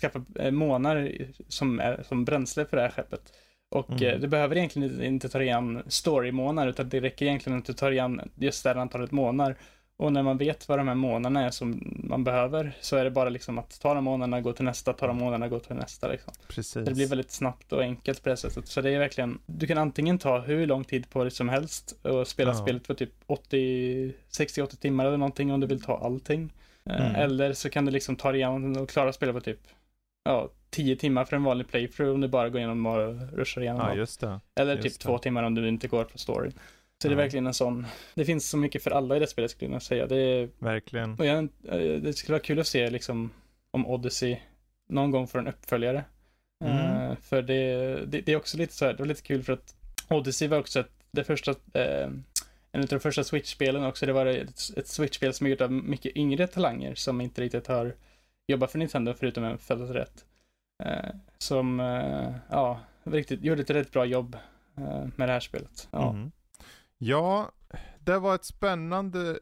[0.00, 1.12] skaffa eh, månar
[1.48, 3.32] som, är, som bränsle för det här skeppet.
[3.70, 4.02] Och Mm.
[4.14, 7.90] eh, du behöver egentligen inte- ta igen story-månar utan det räcker egentligen att du tar
[7.90, 9.56] igen just det här antalet månar.
[9.96, 13.10] Och när man vet vad de här månaderna är som man behöver så är det
[13.10, 16.08] bara liksom att ta de månaderna, gå till nästa, ta de månaderna, gå till nästa
[16.08, 16.32] liksom.
[16.48, 16.84] Precis.
[16.84, 18.66] Det blir väldigt snabbt och enkelt på det sättet.
[18.68, 21.94] Så det är verkligen, du kan antingen ta hur lång tid på dig som helst
[22.02, 22.54] och spela Ja.
[22.54, 26.52] spelet för typ 80, 60-80 timmar eller någonting om du vill ta allting.
[26.90, 27.14] Eh, Mm.
[27.14, 29.60] Eller så kan du liksom ta dig igenom och klara spelet på typ
[30.24, 33.80] ja, 10 timmar för en vanlig playthrough om du bara går igenom och rushar igenom
[33.80, 34.40] Ja.
[34.54, 34.98] Eller just typ det.
[35.06, 36.50] två timmar om du inte går på story.
[36.50, 37.22] Så det är Ja.
[37.22, 40.06] verkligen en sån, det finns så mycket för alla i det spelet skulle jag säga.
[40.06, 41.14] Det, är, Verkligen.
[41.18, 43.30] och jag, eh, det skulle vara kul att se liksom
[43.70, 44.36] om Odyssey
[44.88, 46.04] någon gång får en uppföljare.
[46.64, 46.76] Mm.
[47.10, 47.64] Eh, för det,
[48.06, 49.74] det, det är också lite så här, det var lite kul för att
[50.10, 52.08] Odyssey var också ett, det första, eh,
[52.72, 54.06] en av de första Switch-spelen också.
[54.06, 57.66] Det var ett, ett Switch-spel som är gjort av mycket yngre talanger som inte riktigt
[57.66, 57.94] har
[58.46, 60.24] jobbat för Nintendo förutom en föddes rätt.
[60.84, 64.36] Eh, som, eh, ja, riktigt, gjorde ett rätt bra jobb
[64.76, 65.88] eh, med det här spelet.
[65.90, 66.10] Ja.
[66.10, 66.32] Mm.
[66.98, 67.50] Ja,
[67.98, 69.38] det var ett spännande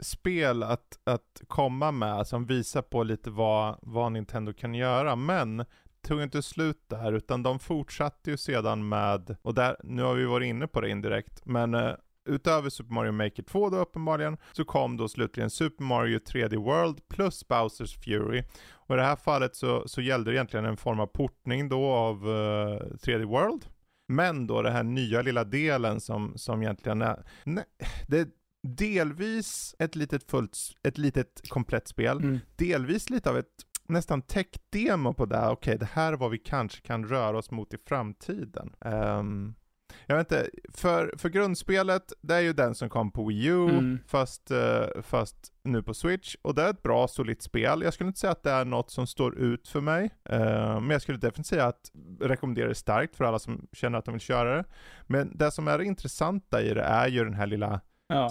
[0.00, 5.16] spel att, att komma med som visar på lite vad, vad Nintendo kan göra.
[5.16, 5.64] Men
[6.02, 10.24] tog inte slut där utan de fortsatte ju sedan med, och där, nu har vi
[10.24, 11.94] varit inne på det indirekt, men eh,
[12.24, 17.08] utöver Super Mario Maker 2 då uppenbarligen, så kom då slutligen Super Mario 3D World
[17.08, 18.42] plus Bowsers Fury.
[18.72, 21.84] Och i det här fallet så, så gällde det egentligen en form av portning då
[21.84, 23.64] av eh, 3D World.
[24.08, 27.64] Men då den här nya lilla delen som, som egentligen är, nej,
[28.08, 28.28] det
[28.68, 32.38] delvis ett litet fullt, ett litet komplett spel, Mm.
[32.56, 33.46] delvis lite av ett
[33.88, 35.50] nästan tech-demo på det här.
[35.52, 38.74] Okej, det här är vad vi kanske kan röra oss mot i framtiden.
[38.80, 39.54] Ehm,
[40.06, 43.68] jag vet inte, för, för grundspelet, det är ju den som kom på Wii U,
[43.68, 43.98] Mm.
[44.06, 46.34] fast, eh, fast nu på Switch.
[46.42, 47.82] Och det är ett bra, solitt spel.
[47.82, 50.10] Jag skulle inte säga att det är något som står ut för mig.
[50.28, 51.90] Eh, men jag skulle definitivt säga att
[52.20, 54.64] rekommendera det starkt för alla som känner att de vill köra det.
[55.06, 58.30] Men det som är det intressanta i det är ju den här lilla Ja.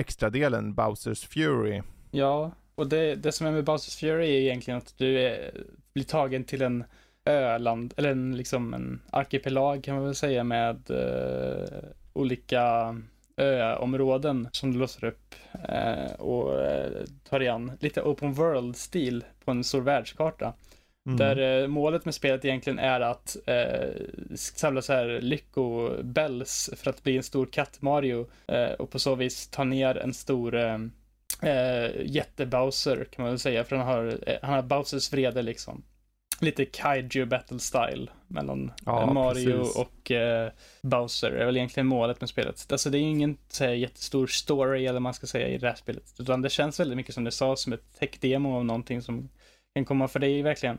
[0.00, 1.82] extra delen, Bowsers Fury.
[2.10, 5.50] Ja, och det, det som är med Bowsers Fury är egentligen att du är,
[5.94, 6.84] blir tagen till en
[7.24, 11.78] öland, eller en, liksom en arkipelag kan man väl säga med eh,
[12.12, 12.96] olika
[13.36, 15.34] öområden som du låser upp
[15.68, 20.54] eh, och eh, tar igen lite open world-stil på en stor världskarta.
[21.06, 21.16] Mm.
[21.18, 23.90] Där eh, målet med spelet egentligen är att eh,
[24.34, 29.48] samla så här lyckobells för att bli en stor katt-Mario eh, och på så vis
[29.48, 30.78] ta ner en stor eh,
[31.42, 35.82] eh, jätte-Bowser kan man väl säga för han har, eh, han har Bowsers vrede liksom.
[36.46, 39.76] Lite kaiju battle style mellan Ja, eh, Mario precis.
[39.76, 40.50] och eh,
[40.82, 42.72] Bowser är väl egentligen målet med spelet.
[42.72, 45.58] Alltså det är ju ingen så här, jättestor story eller vad man ska säga i
[45.58, 46.14] det här spelet.
[46.18, 49.28] Utan det känns väldigt mycket som det sa som ett tech-demo av någonting som
[49.74, 50.08] kan komma.
[50.08, 50.78] För det är ju verkligen,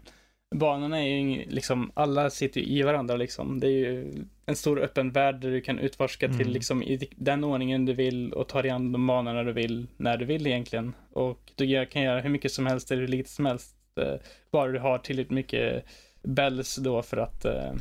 [0.55, 3.59] banorna är ju liksom, alla sitter ju i varandra liksom.
[3.59, 4.14] Det är ju
[4.45, 6.53] en stor öppen värld där du kan utforska till Mm.
[6.53, 10.18] liksom i den ordningen du vill och ta dig an de banorna du vill när
[10.18, 10.93] du vill egentligen.
[11.14, 13.76] Och du kan göra hur mycket som helst eller hur lite som helst.
[13.96, 14.14] Eh,
[14.52, 15.86] Bara du har tillräckligt mycket
[16.24, 17.74] bells då för att eh,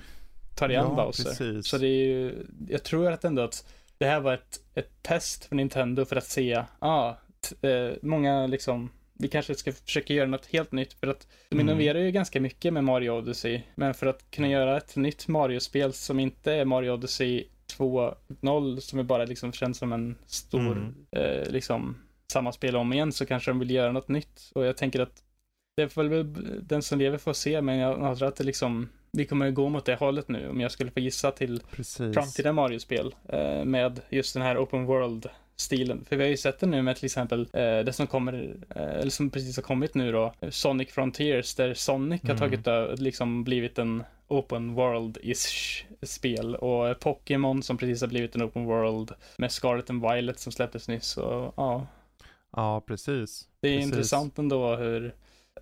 [0.57, 1.25] ta dig an Ja, Bowser.
[1.25, 1.67] precis.
[1.69, 3.67] Så det är ju, jag tror att ändå att
[3.99, 7.19] det här var ett, ett test för Nintendo för att se, ja,
[7.61, 11.57] t- eh, många liksom, vi kanske ska försöka göra något helt nytt för att de
[11.57, 11.69] Mm.
[11.69, 13.63] innoverar ju ganska mycket med Mario Odyssey.
[13.75, 17.45] Men för att kunna göra ett nytt Mario-spel som inte är Mario Odyssey
[17.79, 20.95] 2.0 som är bara liksom känns som en stor, Mm.
[21.11, 21.97] eh, liksom
[22.33, 24.51] samma spel om igen så kanske de vill göra något nytt.
[24.55, 25.23] Och jag tänker att
[25.83, 29.25] det får väl den som lever får se, men jag antar att det liksom, vi
[29.27, 32.15] kommer gå mot det hållet nu om jag skulle få gissa till Precis.
[32.15, 36.05] framtida Mario-spel eh, med just den här open world-stilen.
[36.09, 38.83] För vi har ju sett det nu med till exempel eh, det som kommer, eh,
[38.83, 42.39] eller som precis har kommit nu då, Sonic Frontiers, där Sonic har Mm.
[42.41, 48.43] tagit ö- liksom blivit en open world-ish spel och Pokémon som precis har blivit en
[48.43, 51.87] open world med Scarlet and Violet som släpptes nyss och ja,
[52.57, 53.49] Ja, precis.
[53.61, 53.93] det är Precis.
[53.93, 55.15] intressant ändå hur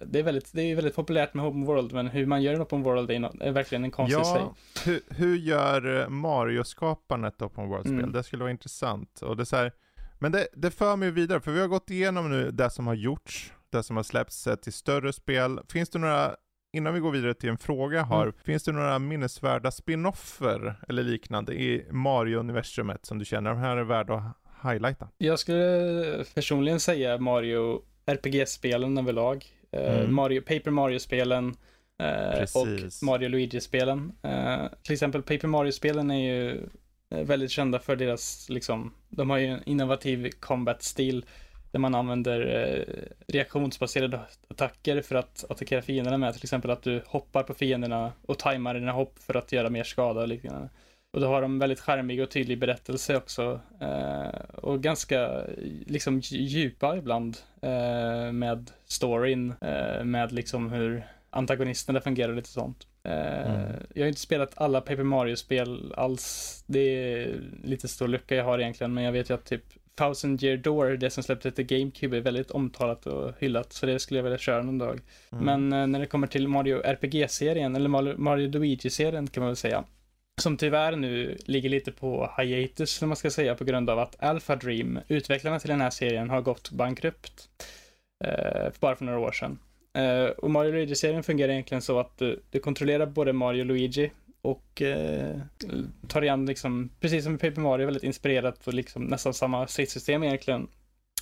[0.06, 2.62] det är, väldigt, det är väldigt populärt med open world, men hur man gör en
[2.62, 4.40] open world är, nå- är verkligen en konst i sig.
[4.40, 7.98] Ja, hur, hur gör eh, Mario-skaparen ett Open World-spel?
[7.98, 8.12] Mm.
[8.12, 9.22] Det skulle vara intressant.
[9.22, 9.72] Och det är så här,
[10.18, 12.94] men det, det för mig vidare, för vi har gått igenom nu det som har
[12.94, 15.60] gjorts, det som har släppts sett till större spel.
[15.68, 16.34] Finns det några,
[16.72, 18.34] innan vi går vidare till en fråga har, Mm.
[18.44, 23.84] finns det några minnesvärda spin-offer eller liknande i Mario-universumet som du känner de här är
[23.84, 25.08] värda att highlighta?
[25.18, 29.46] Jag skulle personligen säga Mario RPG-spelen överlag.
[29.72, 30.14] Eh, Mm.
[30.14, 31.56] Mario, Paper Mario-spelen
[32.02, 32.66] eh, och.
[33.02, 34.12] Mario Luigi-spelen.
[34.22, 36.68] Eh, till exempel Paper Mario-spelen är ju
[37.10, 41.24] väldigt kända för deras, liksom, de har ju en innovativ combat-stil
[41.70, 42.94] där man använder eh,
[43.32, 46.34] reaktionsbaserade attacker för att attackera fienderna med.
[46.34, 49.84] Till exempel att du hoppar på fienderna och tajmar dina hopp för att göra mer
[49.84, 50.68] skada och liknande.
[51.12, 53.60] Och då har de väldigt charmig och tydlig berättelse också.
[53.80, 55.40] Eh, och ganska
[55.86, 62.86] liksom djupa ibland eh, med storyn, eh, med liksom hur antagonisterna fungerar och lite sånt.
[63.02, 63.72] Eh, Mm.
[63.94, 66.64] Jag har inte spelat alla Paper Mario-spel alls.
[66.66, 69.62] Det är lite stor lucka jag har egentligen, men jag vet ju att typ
[69.94, 73.98] Thousand Year Door, det som släpptes till GameCube, är väldigt omtalat och hyllat, så det
[73.98, 75.00] skulle jag vilja köra någon dag.
[75.32, 75.44] Mm.
[75.44, 79.56] Men eh, när det kommer till Mario RPG-serien, eller Mario- Mario Luigi-serien kan man väl
[79.56, 79.84] säga,
[80.38, 84.22] som tyvärr nu ligger lite på hiatus, som man ska säga, på grund av att
[84.22, 87.48] Alpha Dream, utvecklarna till den här serien, har gått bankrupt.
[88.24, 89.58] Eh, bara för några år sedan.
[89.94, 94.10] Eh, och Mario Luigi-serien fungerar egentligen så att du, du kontrollerar både Mario och Luigi
[94.42, 95.36] och eh,
[96.08, 100.22] tar igen liksom, precis som i Paper Mario, väldigt inspirerat på liksom nästan samma stridssystem
[100.22, 100.68] egentligen.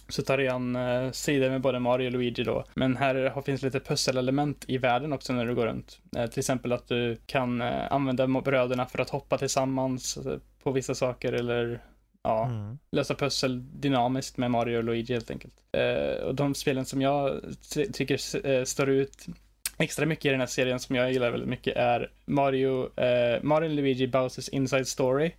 [0.08, 2.64] Så tar igen eh, sidor med både Mario och Luigi då.
[2.74, 5.98] Men här finns lite pusselelement i världen också när du går runt.
[6.16, 10.70] Eh, till exempel att du kan eh, använda bröderna för att hoppa tillsammans eh, på
[10.70, 11.82] vissa saker eller
[12.22, 12.78] ja, mm.
[12.92, 15.54] lösa pussel dynamiskt med Mario och Luigi helt enkelt.
[15.72, 17.40] Eh, och de spelen som jag
[17.92, 19.26] tycker eh, står ut
[19.78, 22.88] extra mycket i den här serien som jag gillar väldigt mycket är Mario,
[23.42, 25.32] Mario Luigi Bowsers Inside Story.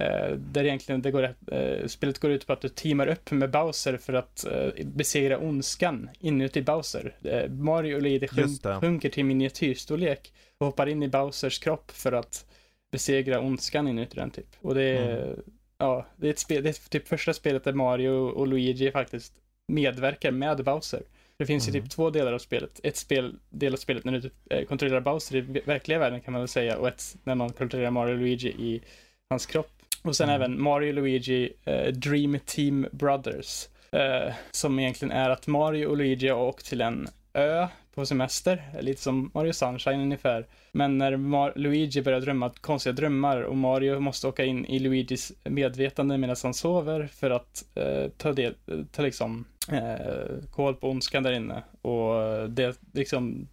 [0.00, 3.50] Eh, där egentligen det går, eh, spelet går ut på att du teamar upp med
[3.50, 7.14] Bowser för att eh, besegra ondskan inuti Bowser.
[7.48, 12.46] Mario och Luigi sjunk, sjunker till miniatyrstorlek och hoppar in i Bowsers kropp för att
[12.92, 14.56] besegra ondskan inuti den typ.
[14.60, 15.40] Och det är, mm.
[15.78, 19.32] ja, det är ett spel, det är typ första spelet där Mario och Luigi faktiskt
[19.68, 21.02] medverkar med Bowser.
[21.36, 21.76] Det finns mm.
[21.76, 22.80] ju typ två delar av spelet.
[22.82, 26.40] Ett spel, del av spelet när du typ, kontrollerar Bowser i verkliga världen kan man
[26.40, 28.82] väl säga och ett när man kontrollerar Mario och Luigi i
[29.28, 29.70] hans kropp.
[30.04, 30.42] Och sen mm.
[30.42, 33.68] även Mario Luigi uh, Dream Team Brothers.
[33.94, 38.62] Uh, som egentligen är att Mario och Luigi har åkt till en ö på semester,
[38.80, 40.46] lite som Mario Sunshine ungefär.
[40.72, 45.32] Men när Mar Luigi börjar drömma konstiga drömmar och Mario måste åka in i Luigis
[45.44, 48.54] medvetande medan han sover för att uh, ta, del,
[48.92, 51.62] ta liksom uh, koll på ondskan där inne.
[51.82, 53.48] Och det liksom,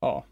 [0.00, 0.24] ja,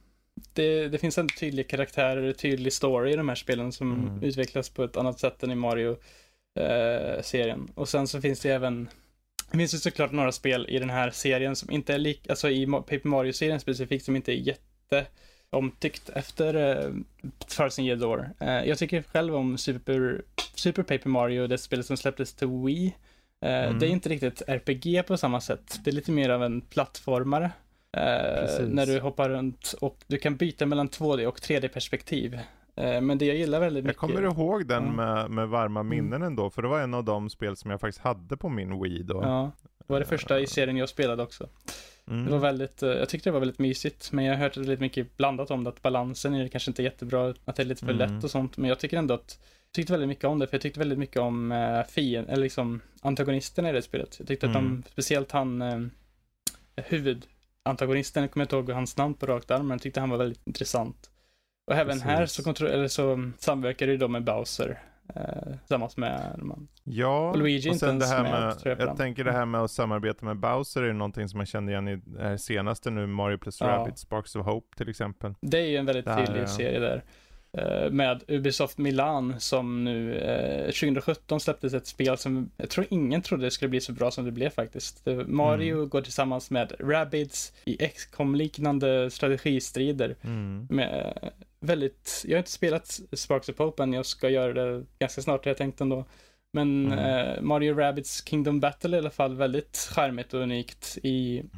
[0.54, 4.22] det, det finns en tydlig karaktär, tydlig story i de här spelen som mm.
[4.22, 7.68] utvecklas på ett annat sätt än i Mario-serien.
[7.68, 8.88] Eh, och sen så finns det även
[9.50, 12.50] det finns ju såklart några spel i den här serien som inte är lika, alltså
[12.50, 15.06] i Paper Mario-serien specifikt, som inte är jätte
[15.50, 16.94] omtyckt efter uh,
[17.48, 18.30] Thousand Year Door.
[18.42, 20.22] Uh, jag tycker själv om Super,
[20.54, 22.94] Super Paper Mario, det spelet som släpptes till Wii.
[23.44, 23.78] Uh, mm.
[23.78, 25.80] Det är inte riktigt RPG på samma sätt.
[25.84, 27.50] Det är lite mer av en plattformare.
[27.96, 32.38] Eh, när du hoppar runt och du kan byta mellan 2D och 3D-perspektiv.
[32.76, 34.02] Eh, men det jag gillar väldigt mycket.
[34.02, 34.96] Jag kommer ihåg den mm.
[34.96, 36.26] med, med varma minnen mm.
[36.26, 39.02] ändå, för det var en av de spel som jag faktiskt hade på min Wii
[39.02, 39.20] då.
[39.22, 41.48] Ja, det var det första i serien jag spelade också.
[42.08, 42.24] Mm.
[42.24, 44.82] Det var väldigt, eh, jag tyckte det var väldigt mysigt, men jag har hört lite
[44.82, 47.92] mycket blandat om det, att balansen är kanske inte jättebra, att det är lite för
[47.92, 48.14] mm.
[48.14, 50.54] lätt och sånt, men jag tycker ändå att jag tyckte väldigt mycket om det, för
[50.54, 54.16] jag tyckte väldigt mycket om uh, fien, eller liksom antagonisterna i det spelet.
[54.18, 54.82] Jag tyckte att de, mm.
[54.92, 55.86] speciellt han, uh,
[56.76, 57.26] huvud,
[57.64, 60.18] antagonisten, jag kommer inte ihåg hans namn på rakt arm, men jag tyckte han var
[60.18, 61.10] väldigt intressant.
[61.66, 62.02] Och även Precis.
[62.02, 64.82] här så, kontro- eller så samverkar du då med Bowser.
[65.14, 66.68] Eh, tillsammans med man.
[66.84, 69.70] Ja, och Luigi och sen det här med, med jag tänker det här med att
[69.70, 73.38] samarbeta med Bowser är ju någonting som man kände igen i det senaste nu, Mario
[73.38, 73.66] plus ja.
[73.66, 75.34] Rabbit, Sparks of Hope till exempel.
[75.40, 77.04] Det är ju en väldigt tydlig serie där.
[77.58, 83.22] Eh, med Ubisoft Milan som nu eh, 2017 släpptes ett spel som jag tror ingen
[83.22, 85.06] trodde skulle bli så bra som det blev faktiskt.
[85.26, 85.88] Mario mm.
[85.88, 90.16] går tillsammans med Rabbids i XCOM-liknande strategistrider.
[90.22, 90.66] Mm.
[90.70, 91.28] Med eh,
[91.60, 95.44] väldigt, jag har inte spelat Sparks of Hope än, jag ska göra det ganska snart
[95.44, 96.04] har jag tänkt ändå.
[96.52, 96.98] Men mm.
[96.98, 101.50] eh, Mario Rabbids Kingdom Battle i alla fall väldigt charmigt och unikt i mm.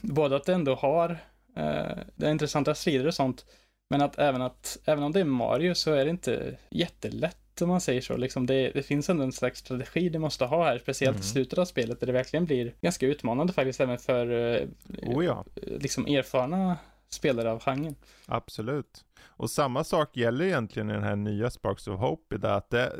[0.00, 1.10] både att det ändå har
[1.56, 3.44] eh, det intressanta strider och sånt
[3.92, 7.68] men att även, att även om det är Mario så är det inte jättelätt om
[7.68, 8.16] man säger så.
[8.16, 11.20] Liksom det, det finns ändå en slags strategi du måste ha här, speciellt mm.
[11.20, 14.68] i slutet av spelet där det verkligen blir ganska utmanande faktiskt även för eh,
[15.02, 15.44] oh ja.
[15.54, 16.76] liksom erfarna
[17.08, 17.94] spelare av genren.
[18.26, 19.04] Absolut.
[19.24, 22.70] Och samma sak gäller egentligen i den här nya Sparks of Hope, i det att
[22.70, 22.92] det,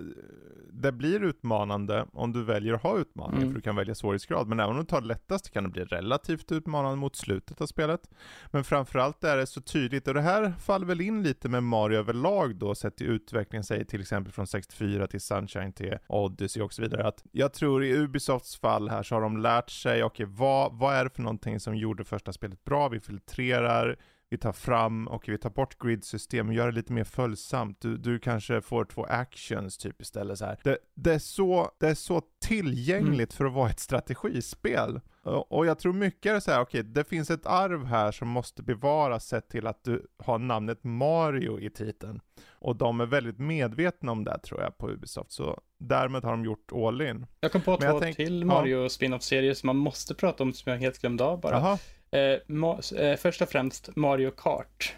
[0.72, 3.48] det blir utmanande om du väljer att ha utmaningar, mm.
[3.48, 4.48] för du kan välja svårighetsgrad.
[4.48, 7.66] Men även om du tar det lättaste kan det bli relativt utmanande mot slutet av
[7.66, 8.10] spelet.
[8.50, 11.98] Men framförallt är det så tydligt, och det här faller väl in lite med Mario
[11.98, 16.72] överlag då, sett till utvecklingen, säg till exempel från 64 till Sunshine till Odyssey och
[16.72, 20.24] så vidare, att jag tror i Ubisofts fall här så har de lärt sig, okej,
[20.24, 22.88] okay, vad, vad är det för någonting som gjorde första spelet bra?
[22.88, 23.98] Vi filtrerar,
[24.32, 27.80] vi tar fram och vi tar bort gridsystem och gör det lite mer följsamt.
[27.80, 30.58] Du, du kanske får två actions typ istället så här.
[30.64, 33.36] Det, det är, så, det är så tillgängligt mm.
[33.36, 35.00] för att vara ett strategispel.
[35.24, 38.28] Och jag tror mycket är så här, okej, okay, det finns ett arv här som
[38.28, 42.20] måste bevaras sett till att du har namnet Mario i titeln.
[42.50, 46.44] Och de är väldigt medvetna om det tror jag på Ubisoft, så därmed har de
[46.44, 47.26] gjort all in.
[47.40, 48.88] Jag kom på två tänk, till Mario ja.
[48.88, 51.56] spin-off-serier som man måste prata om som jag helt glömde av bara.
[51.56, 51.78] Aha.
[52.12, 54.94] Eh, eh, först och främst Mario Kart.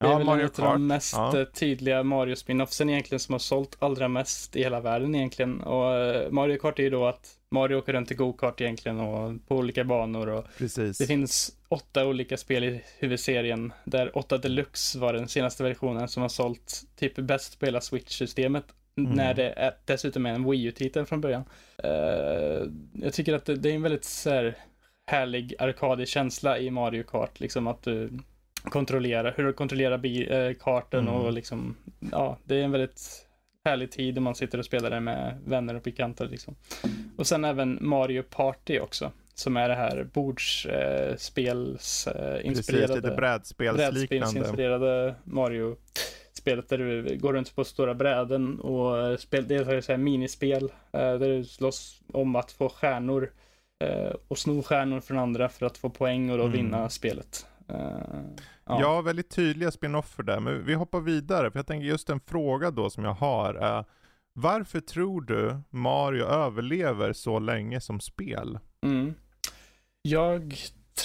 [0.00, 1.40] Det är ja, väl Mario en av de mest ja.
[1.40, 5.60] Eh, tydliga Mario spinoffsen egentligen som har sålt allra mest i hela världen egentligen.
[5.60, 9.48] Och eh, Mario Kart är ju då att Mario åker runt i go-kart egentligen och
[9.48, 10.98] på olika banor och Precis.
[10.98, 16.22] det finns åtta olika spel i huvudserien, där 8 Deluxe var den senaste versionen som
[16.22, 18.64] har sålt typ bäst spela Switch-systemet,
[18.96, 19.12] mm.
[19.12, 21.44] när det är, dessutom är en Wii U-titel från början.
[21.84, 24.56] Uh, jag tycker att det, det är en väldigt så här,
[25.08, 28.10] härlig arkadig känsla i Mario Kart, liksom att du
[28.62, 31.14] kontrollerar, hur du kontrollerar bi, kartan mm.
[31.14, 31.76] och liksom,
[32.12, 33.26] ja, det är en väldigt
[33.64, 36.56] härlig tid om man sitter och spelar det med vänner och bekanta liksom.
[37.16, 43.10] Och sen även Mario Party också, som är det här bordsspels eh, eh, Precis, lite
[43.10, 45.14] brädspelsliknande.
[45.24, 45.76] Mario
[46.32, 50.64] spelet där du går runt på stora bräden och spel, deltar i så här minispel
[50.92, 53.28] eh, där du slåss om att få stjärnor eh,
[54.28, 56.56] och sno stjärnor från andra för att få poäng och då mm.
[56.56, 57.46] vinna spelet.
[57.70, 57.76] Uh,
[58.64, 58.80] ja.
[58.80, 62.70] ja, väldigt tydliga spin-offer där, men vi hoppar vidare, för jag tänker just en fråga
[62.70, 63.84] då som jag har är
[64.40, 68.58] varför tror du Mario överlever så länge som spel?
[68.82, 69.14] Mm.
[70.02, 70.56] Jag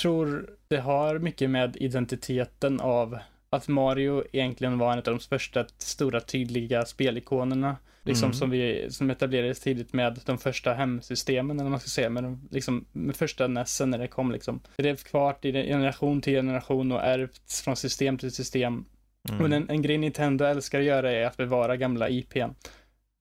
[0.01, 3.17] tror det har mycket med identiteten av
[3.49, 7.77] att Mario egentligen var en av de första stora tydliga spelikonerna.
[8.05, 8.33] Liksom mm.
[8.33, 12.47] som, vi, som etablerades tidigt med de första hemsystemen, eller man ska säga, med, de,
[12.51, 14.61] liksom, med första NESen när det kom liksom.
[14.75, 18.85] Det blev kvar i generation till generation och ärvts från system till system.
[19.29, 19.41] Mm.
[19.41, 22.49] Och en, en grej Nintendo älskar att göra är att bevara gamla IPn.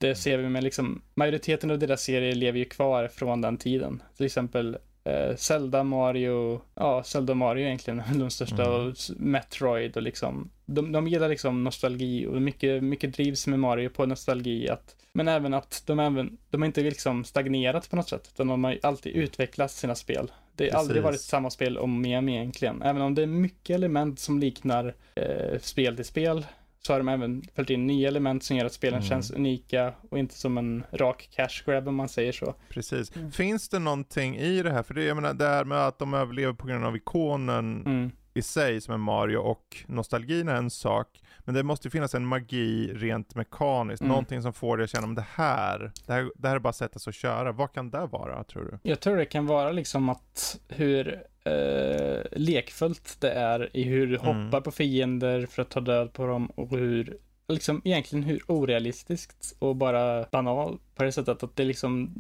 [0.01, 4.03] Det ser vi med liksom, majoriteten av deras serier lever ju kvar från den tiden.
[4.17, 8.89] Till exempel eh, Zelda, Mario, ja, Zelda och Mario egentligen, de största, mm.
[8.89, 13.89] och Metroid och liksom, de, de gillar liksom nostalgi och mycket, mycket drivs med Mario
[13.89, 18.09] på nostalgi, att, men även att de även, de har inte liksom stagnerat på något
[18.09, 20.33] sätt, utan de har alltid utvecklat sina spel.
[20.57, 24.21] Det har aldrig varit samma spel om igen egentligen, även om det är mycket element
[24.21, 26.47] som liknar eh, spel till spel,
[26.87, 29.09] så har de även följt in nya element som gör att spelen mm.
[29.09, 32.55] känns unika och inte som en rak cash grab om man säger så.
[32.69, 33.17] Precis.
[33.17, 33.33] Mm.
[33.33, 34.83] Finns det någonting i det här?
[34.83, 38.11] För det, jag menar, det här med att de överlever på grund av ikonen mm.
[38.35, 41.21] I sig som är Mario och nostalgin är en sak.
[41.41, 44.09] Men det måste finnas en magi rent mekaniskt, mm.
[44.09, 46.73] någonting som får dig att känna om det här, det här, det här är bara
[46.73, 47.53] sig och köra.
[47.53, 48.91] Vad kan det vara tror du?
[48.91, 54.17] Jag tror det kan vara liksom att hur eh, lekfullt det är i hur du
[54.17, 54.45] mm.
[54.45, 57.17] hoppar på fiender för att ta död på dem och hur
[57.49, 62.15] liksom egentligen hur orealistiskt och bara banal på det sättet att det liksom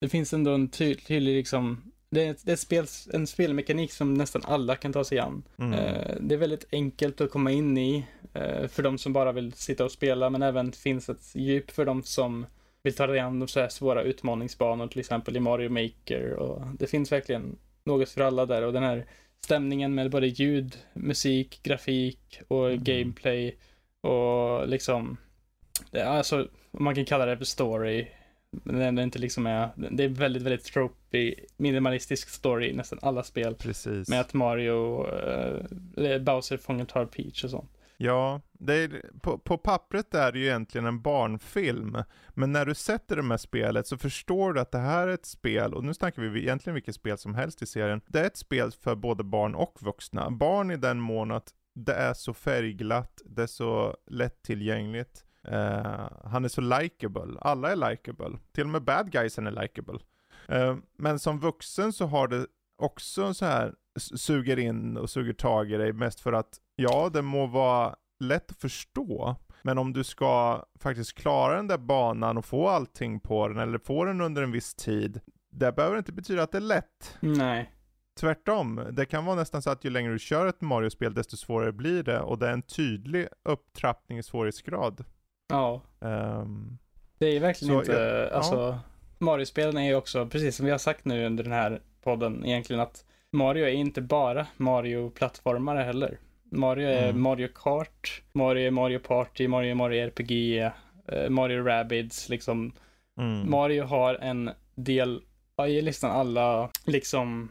[0.00, 4.14] det finns ändå en tydlig, tydlig liksom det är, det är spel, en spelmekanik som
[4.14, 5.42] nästan alla kan ta sig an.
[5.56, 5.72] Mm.
[5.72, 9.52] Eh, det är väldigt enkelt att komma in i eh, för de som bara vill
[9.52, 12.46] sitta och spela, men även finns ett djup för de som
[12.82, 16.32] vill ta sig an de så här svåra utmaningsbanor, till exempel i Mario Maker.
[16.32, 19.06] Och det finns verkligen något för alla där och den här
[19.44, 22.84] stämningen med både ljud, musik, grafik och mm.
[22.84, 23.56] gameplay
[24.00, 25.16] och liksom,
[25.90, 28.06] det, alltså, man kan kalla det för story
[28.50, 33.22] men det inte liksom är, det är väldigt, väldigt tropy, minimalistisk story i nästan alla
[33.22, 33.54] spel.
[33.54, 34.08] Precis.
[34.08, 35.06] Med att Mario,
[35.96, 37.70] uh, Bowser fångar tar Peach och sånt.
[38.02, 41.96] Ja, är, på, på pappret är det ju egentligen en barnfilm.
[42.28, 45.26] Men när du sätter det med spelet så förstår du att det här är ett
[45.26, 48.00] spel, och nu snackar vi egentligen vilket spel som helst i serien.
[48.06, 50.30] Det är ett spel för både barn och vuxna.
[50.30, 55.24] Barn i den mån att det är så färgglatt, det är så lättillgängligt.
[55.48, 57.38] Uh, han är så likable.
[57.40, 58.38] Alla är likable.
[58.52, 59.98] Till och med bad guysen är likable.
[60.52, 62.46] Uh, men som vuxen så har det
[62.78, 67.22] också så här suger in och suger tag i dig mest för att ja, det
[67.22, 69.36] må vara lätt att förstå.
[69.62, 73.78] Men om du ska faktiskt klara den där banan och få allting på den eller
[73.78, 75.20] få den under en viss tid.
[75.50, 77.16] Det behöver inte betyda att det är lätt.
[77.20, 77.72] Nej.
[78.20, 81.72] Tvärtom, det kan vara nästan så att ju längre du kör ett Mario-spel desto svårare
[81.72, 85.04] blir det och det är en tydlig upptrappning i svårighetsgrad.
[85.50, 85.80] Ja.
[85.98, 86.78] Um,
[87.18, 88.80] det är verkligen så, inte, ja, alltså, ja.
[89.18, 92.82] Mario-spelen är ju också, precis som vi har sagt nu under den här podden, egentligen
[92.82, 96.18] att Mario är inte bara Mario-plattformare heller.
[96.52, 97.22] Mario är mm.
[97.22, 100.58] Mario Kart, Mario är Mario Party, Mario är Mario RPG,
[101.08, 102.72] eh, Mario Rabbids, liksom.
[103.20, 103.50] Mm.
[103.50, 105.22] Mario har en del,
[105.68, 107.50] i nästan alla, liksom,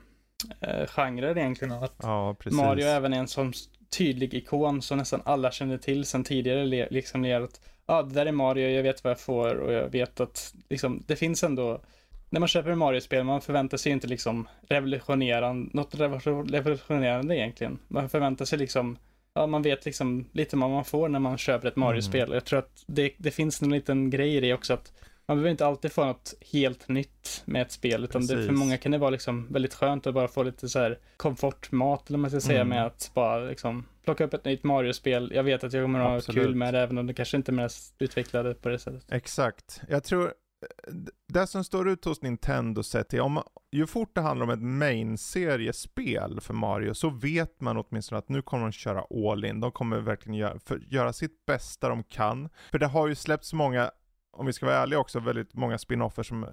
[0.61, 1.73] eh, genrer egentligen.
[1.73, 3.53] Att ja, Mario är även en sån
[3.97, 8.31] tydlig ikon som nästan alla känner till sedan tidigare, liksom, att ja, det där är
[8.31, 11.81] Mario, jag vet vad jag får och jag vet att liksom, det finns ändå
[12.29, 15.95] när man köper Mario-spel, man förväntar sig inte liksom revolutionerande, något
[16.51, 17.79] revolutionerande egentligen.
[17.87, 18.97] Man förväntar sig liksom,
[19.33, 22.23] ja man vet liksom lite vad man får när man köper ett Mario-spel.
[22.23, 22.33] Mm.
[22.33, 24.93] Jag tror att det, det finns en liten grej i det också att
[25.29, 28.77] man behöver inte alltid få något helt nytt med ett spel, utan det, för många
[28.77, 32.29] kan det vara liksom väldigt skönt att bara få lite så här komfortmat, eller man
[32.29, 32.69] ska säga, mm.
[32.69, 35.31] med att bara liksom plocka upp ett nytt Mario-spel.
[35.35, 37.51] Jag vet att jag kommer att ha kul med det, även om det kanske inte
[37.51, 39.11] är mest utvecklade på det sättet.
[39.11, 39.81] Exakt.
[39.89, 40.33] Jag tror
[41.27, 44.61] det som står ut hos Nintendo sett är om, ju fort det handlar om ett
[44.61, 49.59] main-seriespel för Mario så vet man åtminstone att nu kommer de köra all in.
[49.59, 52.49] De kommer verkligen göra, för, göra sitt bästa de kan.
[52.71, 53.91] För det har ju släppts många,
[54.31, 56.45] om vi ska vara ärliga också, väldigt många spin-offer som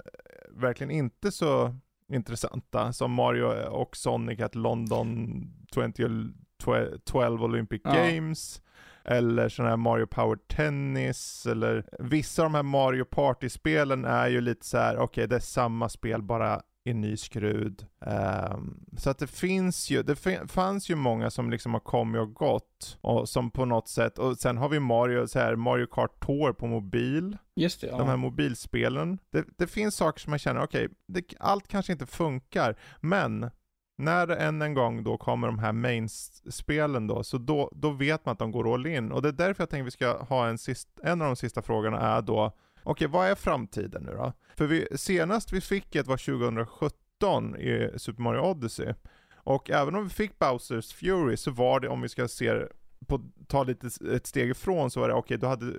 [0.51, 1.75] verkligen inte så
[2.13, 2.93] intressanta.
[2.93, 5.43] Som Mario och Sonic at London
[5.75, 7.93] 2012 Olympic ja.
[7.93, 8.63] Games.
[9.05, 14.41] Eller sådana här Mario Power Tennis, eller vissa av de här Mario Party-spelen är ju
[14.41, 17.87] lite så här: okej okay, det är samma spel bara i ny skrud.
[18.01, 20.17] Um, så att det finns ju, det
[20.49, 24.39] fanns ju många som liksom har kommit och gått och som på något sätt, och
[24.39, 27.37] sen har vi Mario, så här, Mario Kart Tour på mobil.
[27.57, 27.99] Just det, ja.
[27.99, 29.19] De här mobilspelen.
[29.31, 33.51] Det, det finns saker som man känner, okej, okay, allt kanske inte funkar, men
[33.99, 38.33] när än en gång då kommer de här main-spelen då, så då, då vet man
[38.33, 39.13] att de går all in.
[39.13, 41.63] Och det är därför jag tänkte vi ska ha en sist, en av de sista
[41.63, 42.53] frågorna är då,
[42.91, 44.33] okej vad är framtiden nu då?
[44.57, 48.95] För vi, senast vi fick ett var 2017 i Super Mario Odyssey.
[49.35, 52.63] Och även om vi fick Bowsers Fury så var det, om vi ska se
[53.07, 55.79] på, ta lite ett steg ifrån så var det okej, okay, du hade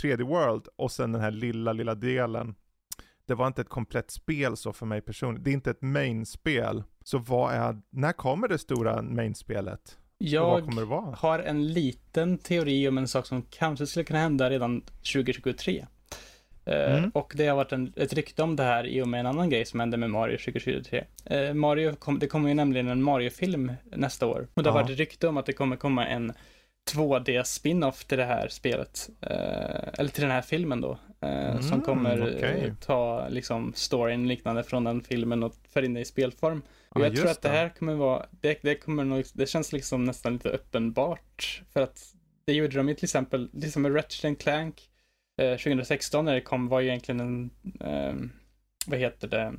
[0.00, 2.54] 3D World och sen den här lilla, lilla delen
[3.26, 5.44] det var inte ett komplett spel så för mig personligen.
[5.44, 6.82] Det är inte ett main-spel.
[7.04, 9.98] Så vad är, när kommer det stora main-spelet?
[10.18, 10.60] Jag
[11.16, 15.86] har en liten teori om en sak som kanske skulle kunna hända redan 2023.
[16.66, 17.10] Eh, mm.
[17.10, 19.50] Och det har varit en, ett rykte om det här i och med en annan
[19.50, 21.04] grej som hände med Mario 2023.
[21.30, 24.48] Uh, Mario kom, det kommer ju nämligen en Mario-film nästa år.
[24.54, 24.82] Och det har ja.
[24.84, 26.32] varit rykte om att det kommer komma en
[26.92, 29.08] 2D spin-off till det här spelet.
[29.22, 30.98] Uh, eller till den här filmen då.
[31.24, 32.72] Eh, mm, som kommer okay.
[32.80, 36.62] ta liksom storyn liknande från den filmen och föra in det i spelform.
[36.88, 39.72] Och ah, jag tror att det här kommer vara, det, det kommer nog, det känns
[39.72, 41.62] liksom nästan lite uppenbart.
[41.72, 44.93] För att det gjorde de ju till exempel, liksom med Ratchet Clank eh,
[45.36, 48.14] 2016 när det kom var egentligen en, eh,
[48.86, 49.52] vad heter det,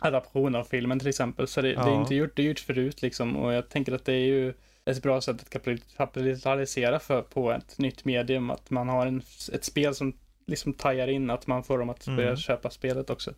[0.00, 1.46] adaption av filmen till exempel.
[1.46, 1.84] Så det, ja.
[1.84, 4.26] det är inte gjort, det är gjort förut liksom och jag tänker att det är
[4.26, 4.54] ju
[4.84, 5.50] ett bra sätt att
[5.96, 8.50] kapitalisera för, på ett nytt medium.
[8.50, 10.12] Att man har en, ett spel som
[10.46, 12.36] liksom tajar in att man får dem att börja mm.
[12.36, 13.32] köpa spelet också.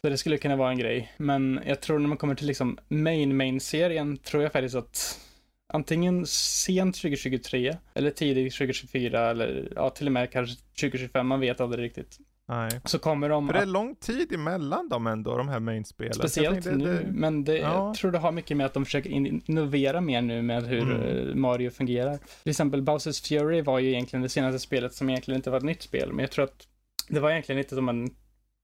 [0.00, 1.12] Så det skulle kunna vara en grej.
[1.16, 5.20] Men jag tror när man kommer till liksom main main-serien tror jag faktiskt att
[5.68, 11.60] antingen sent 2023 eller tidigt 2024 eller ja, till och med kanske 2025, man vet
[11.60, 12.18] aldrig riktigt.
[12.48, 12.70] Nej.
[12.84, 16.14] Så kommer de För det är lång tid emellan dem ändå, de här main-spelen.
[16.14, 17.12] Speciellt det, nu, det...
[17.12, 17.86] men det, ja.
[17.86, 21.28] jag tror det har mycket med att de försöker innovera mer nu med hur mm.
[21.28, 22.18] Eh, Mario fungerar.
[22.42, 25.64] Till exempel Bowsers Fury var ju egentligen det senaste spelet som egentligen inte var ett
[25.64, 26.66] nytt spel, men jag tror att
[27.08, 28.10] det var egentligen lite som en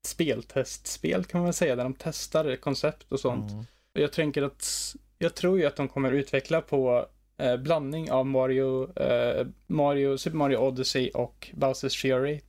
[0.05, 3.51] speltestspel kan man väl säga, där de testar koncept och sånt.
[3.51, 3.65] Mm.
[3.95, 7.05] Och jag tänker att, jag tror ju att de kommer utveckla på
[7.37, 12.41] eh, blandning av Mario, eh, Mario, Super Mario Odyssey och Bowsers Fury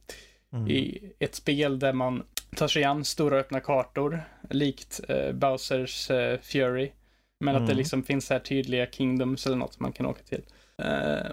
[0.53, 0.69] mm.
[0.69, 2.23] i ett spel där man
[2.57, 6.91] tar sig an stora öppna kartor, likt eh, Bowsers eh, Fury.
[7.41, 7.63] Men mm.
[7.63, 7.79] att det mm.
[7.79, 10.43] liksom finns här tydliga kingdoms eller något man kan åka till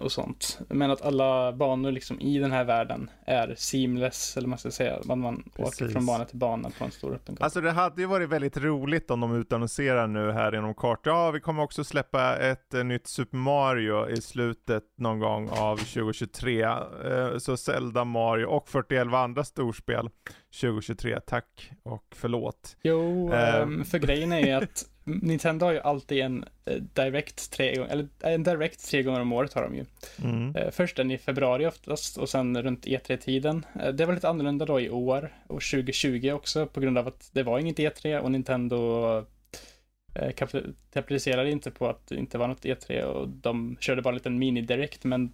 [0.01, 0.59] och sånt.
[0.69, 4.95] Men att alla banor liksom i den här världen är seamless, eller man ska säga,
[4.95, 5.81] att man Precis.
[5.81, 7.43] åker från bana till bana på en stor öppen karta.
[7.43, 11.05] Alltså det hade ju varit väldigt roligt om de utannonserar nu här inom kort.
[11.05, 15.77] Ja, vi kommer också släppa ett uh, nytt Super Mario i slutet någon gång av
[15.77, 16.65] 2023.
[16.65, 16.75] Uh,
[17.11, 20.09] eh, så Zelda, Mario och 41 andra storspel
[20.61, 21.19] 2023.
[21.19, 22.77] Tack och förlåt.
[22.83, 24.85] Jo, um, för grejen är ju att
[25.21, 29.21] Nintendo har ju alltid en eh, direct tre gånger, eller eh, en direct tre gånger
[29.21, 29.85] om året har de ju.
[30.23, 30.55] Mm.
[30.55, 33.65] Eh, först den i februari oftast och sen runt E3-tiden.
[33.93, 37.43] Det var lite annorlunda då i år och 2020 också på grund av att det
[37.43, 39.25] var inget E3 och Nintendo
[40.93, 44.43] kapitaliserade inte på att det inte var något E3 och de körde bara en liten
[44.43, 45.33] mini-direct men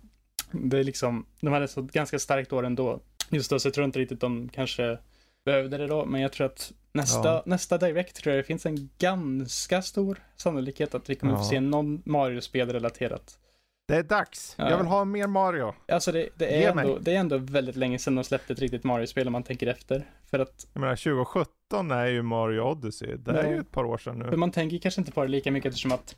[0.52, 3.00] det är liksom, de hade så ganska starkt år ändå.
[3.30, 4.98] Just då så jag tror inte riktigt de kanske
[5.46, 7.44] behövde det då, men jag tror att nästa, ja.
[7.46, 11.40] nästa Direct tror jag det finns en ganska stor sannolikhet att vi kommer ja.
[11.40, 13.40] få se någon Mario-spel relaterat.
[13.88, 14.56] Det är dags.
[14.58, 14.70] Ja.
[14.70, 15.74] Jag vill ha mer Mario.
[15.88, 18.84] Alltså det, det är ändå, det är ändå väldigt länge sedan de släppte ett riktigt
[18.84, 20.06] Mario-spel om man tänker efter.
[20.30, 20.68] För att...
[20.74, 23.16] Jag menar 2017 är ju Mario Odyssey.
[23.18, 24.30] Det är ju ett par år sedan nu.
[24.30, 26.16] För man tänker kanske inte på det lika mycket eftersom att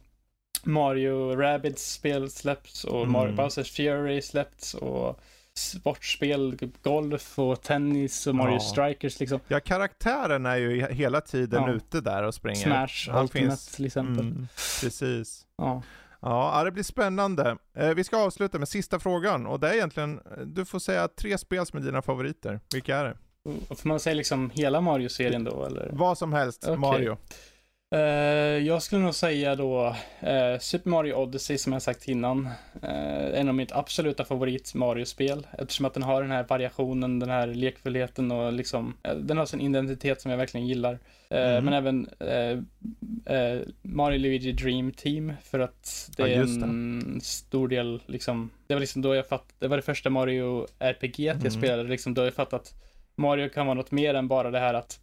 [0.63, 3.11] Mario Rabbids spel släppts och mm.
[3.11, 5.19] Mario Bowsers Fury släppts och
[5.59, 8.59] sportspel, golf och tennis och Mario ja.
[8.59, 9.39] Strikers liksom.
[9.47, 11.71] Ja, karaktären är ju hela tiden ja.
[11.71, 12.63] ute där och springer.
[12.63, 13.67] Smash Han Ultimate finns...
[13.67, 14.25] till exempel.
[14.25, 14.47] Mm,
[14.81, 15.45] precis.
[15.57, 15.81] Ja.
[16.21, 17.57] Ja, det blir spännande.
[17.73, 21.37] Eh, vi ska avsluta med sista frågan och det är egentligen, du får säga tre
[21.37, 22.59] spel som är dina favoriter.
[22.73, 23.17] Vilka är det?
[23.75, 25.89] Får man säga liksom hela Mario-serien då eller?
[25.93, 26.75] Vad som helst, okay.
[26.75, 27.17] Mario.
[27.95, 27.99] Eh,
[28.67, 32.45] jag skulle nog säga då eh, Super Mario Odyssey som jag sagt innan.
[32.83, 35.47] Eh, en av mitt absoluta favorit Mario-spel.
[35.57, 39.61] Eftersom att den har den här variationen, den här lekfullheten och liksom, den har sin
[39.61, 40.99] identitet som jag verkligen gillar.
[41.29, 41.65] Mm.
[41.65, 42.09] Men även
[43.81, 46.65] Mario Luigi Dream Team för att det Ja, är just det.
[46.65, 50.67] en stor del liksom, det var liksom då jag fattade, det var det första Mario
[50.79, 51.51] RPG jag Mm.
[51.51, 52.73] spelade, liksom då jag fattat att
[53.15, 54.99] Mario kan vara något mer än bara det här att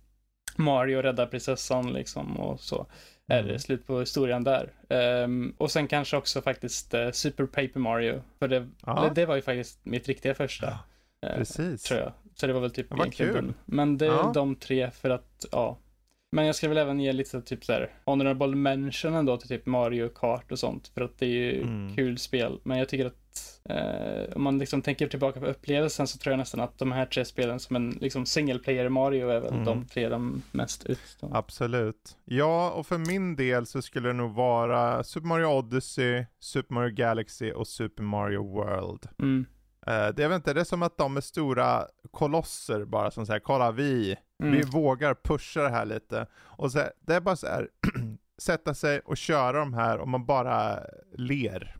[0.58, 2.86] Mario räddar prinsessan liksom och så
[3.28, 3.52] är Mm.
[3.52, 4.72] det slut på historien där.
[4.88, 9.02] Ehm, och sen kanske också faktiskt eh, Super Paper Mario, för det, Ja.
[9.08, 10.78] det, det var ju faktiskt mitt riktiga första.
[11.20, 11.82] Ja, eh, Precis.
[11.82, 12.12] tror jag.
[12.34, 13.42] Så det var väl typ egentligen kul.
[13.44, 13.54] den.
[13.64, 14.30] Men det är Ja.
[14.34, 15.78] de tre för att, ja.
[16.32, 19.66] Men jag skulle väl även ge lite typ så här honorable mention ändå till typ
[19.66, 20.88] Mario Kart och sånt.
[20.94, 21.96] För att det är ju Mm.
[21.96, 22.58] kul spel.
[22.62, 23.25] Men jag tycker att
[23.68, 27.06] eh, om man liksom tänker tillbaka på upplevelsen så tror jag nästan att de här
[27.06, 29.64] tre spelen som en liksom single player Mario är väl Mm.
[29.64, 31.38] de tre de mest utstående.
[31.38, 32.16] Absolut.
[32.24, 36.94] Ja, och för min del så skulle det nog vara Super Mario Odyssey, Super Mario
[36.94, 39.08] Galaxy och Super Mario World.
[39.18, 39.46] Mm.
[39.86, 43.26] Eh, det, jag vet inte, det är som att de är stora kolosser bara som
[43.26, 44.52] säger kolla vi, Mm.
[44.54, 46.26] vi vågar pusha det här lite.
[46.36, 47.68] Och så, det är bara så här,
[48.38, 50.78] sätta sig och köra de här och man bara
[51.18, 51.76] ler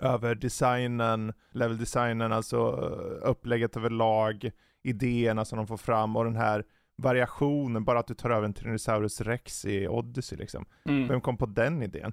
[0.00, 4.50] över designen, level-designen, alltså eh, upplägget överlag,
[4.82, 6.64] idéerna som de får fram och den här
[6.96, 10.66] variationen, bara att du tar över en Tyrannosaurus rex i Odyssey liksom.
[10.84, 11.08] Mm.
[11.08, 12.12] Vem kom på den idén?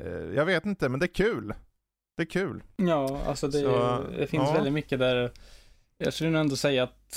[0.00, 1.54] Eh, jag vet inte, men det är kul.
[2.16, 2.62] Det är kul.
[2.76, 4.52] Ja, alltså det, Så, det finns ja.
[4.52, 5.30] väldigt mycket där.
[5.98, 7.14] Jag skulle nog ändå säga att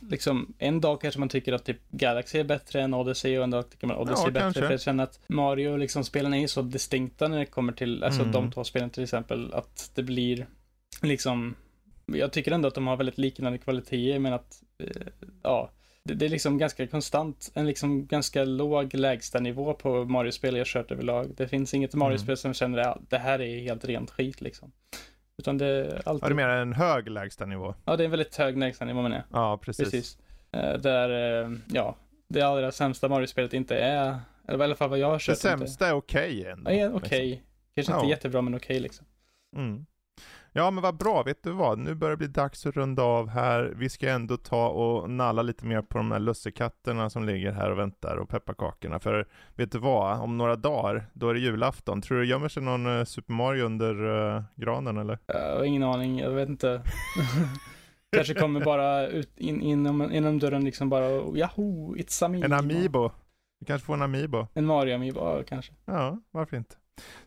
[0.00, 3.50] liksom en dag kanske man tycker att typ Galaxy är bättre än Odyssey och en
[3.50, 4.42] dag tycker man Odyssey Ja, är bättre.
[4.42, 4.60] kanske.
[4.62, 8.04] För jag känner att Mario, liksom spelen är ju så distinkta när det kommer till,
[8.04, 8.32] alltså Mm.
[8.32, 10.46] de två spelen till exempel, att det blir
[11.02, 11.54] liksom,
[12.06, 15.02] jag tycker ändå att de har väldigt liknande kvaliteter men att, eh,
[15.42, 15.70] ja,
[16.04, 20.90] det, det är liksom ganska konstant, en liksom ganska låg lägstanivå på Mario-spel jag kört
[20.90, 21.34] överlag.
[21.36, 24.72] Det finns inget Mario-spel som känner att det här är helt rent skit liksom.
[25.38, 27.74] Utan det är Ja, alltid, du menar en hög lägstanivå?
[27.84, 29.24] ja det är en väldigt hög lägstanivå menar jag.
[29.40, 29.84] Ja, precis.
[29.90, 30.18] Precis.
[30.52, 31.96] Eh, där, eh, ja,
[32.28, 34.18] det allra sämsta Mario-spelet inte är,
[34.48, 35.38] eller i alla fall vad jag har Det kört.
[35.38, 36.70] sämsta är okej ändå.
[36.70, 37.42] Inte, ja, okej.
[37.74, 38.10] Kanske inte Ja.
[38.10, 39.06] jättebra men okej liksom.
[39.56, 39.86] Mm.
[40.52, 41.78] Ja men vad bra, vet du vad?
[41.78, 43.72] Nu börjar det bli dags att runda av här.
[43.76, 47.70] Vi ska ändå ta och nalla lite mer på de här lussekatterna som ligger här
[47.70, 48.98] och väntar och pepparkakorna.
[48.98, 50.20] För vet du vad?
[50.20, 52.02] Om några dagar, då är det julafton.
[52.02, 55.18] Tror du det gömmer sig någon eh, Super Mario under eh, granen eller?
[55.26, 56.82] Jag har ingen aning, jag vet inte.
[58.16, 62.44] Kanske kommer bara ut in, inom, inom dörren liksom bara, Yahoo, it's Amiibo.
[62.44, 63.10] En Amiibo?
[63.60, 64.46] Vi kanske får en Amiibo?
[64.54, 65.72] En Mario Amiibo, ja, kanske.
[65.84, 66.76] Ja, varför inte?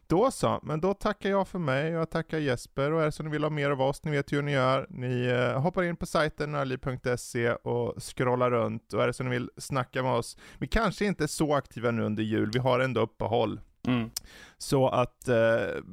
[0.09, 3.11] Då så, men då tackar jag för mig och jag tackar Jesper och är det
[3.11, 4.87] så ni vill ha mer av oss, ni vet ju hur ni gör.
[4.89, 9.29] Ni eh, hoppar in på sajten nördliv.se och scrollar runt och är det så ni
[9.29, 10.37] vill snacka med oss.
[10.57, 13.61] Vi kanske inte är så aktiva nu under jul, vi har ändå uppehåll.
[13.87, 14.09] Mm.
[14.57, 15.83] Så att, eh,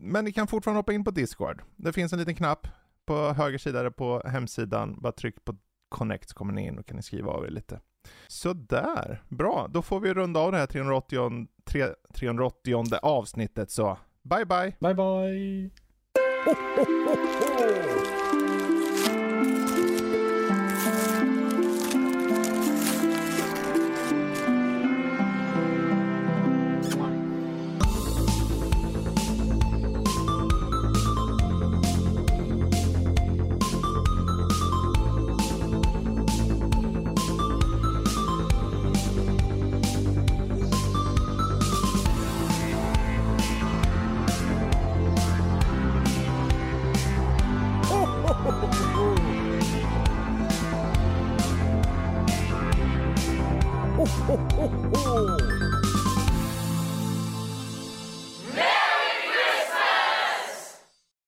[0.00, 1.62] men ni kan fortfarande hoppa in på Discord.
[1.76, 2.66] Det finns en liten knapp
[3.06, 5.00] på höger sida på hemsidan.
[5.00, 5.56] Bara tryck på
[5.88, 7.80] Connect så kommer ni in och kan ni skriva av er lite.
[8.28, 9.66] Sådär, bra.
[9.70, 14.76] Då får vi runda av det här 380, tre- 380 avsnittet så bye bye!
[14.80, 15.70] Bye bye!
[16.44, 17.91] ho, ho, ho.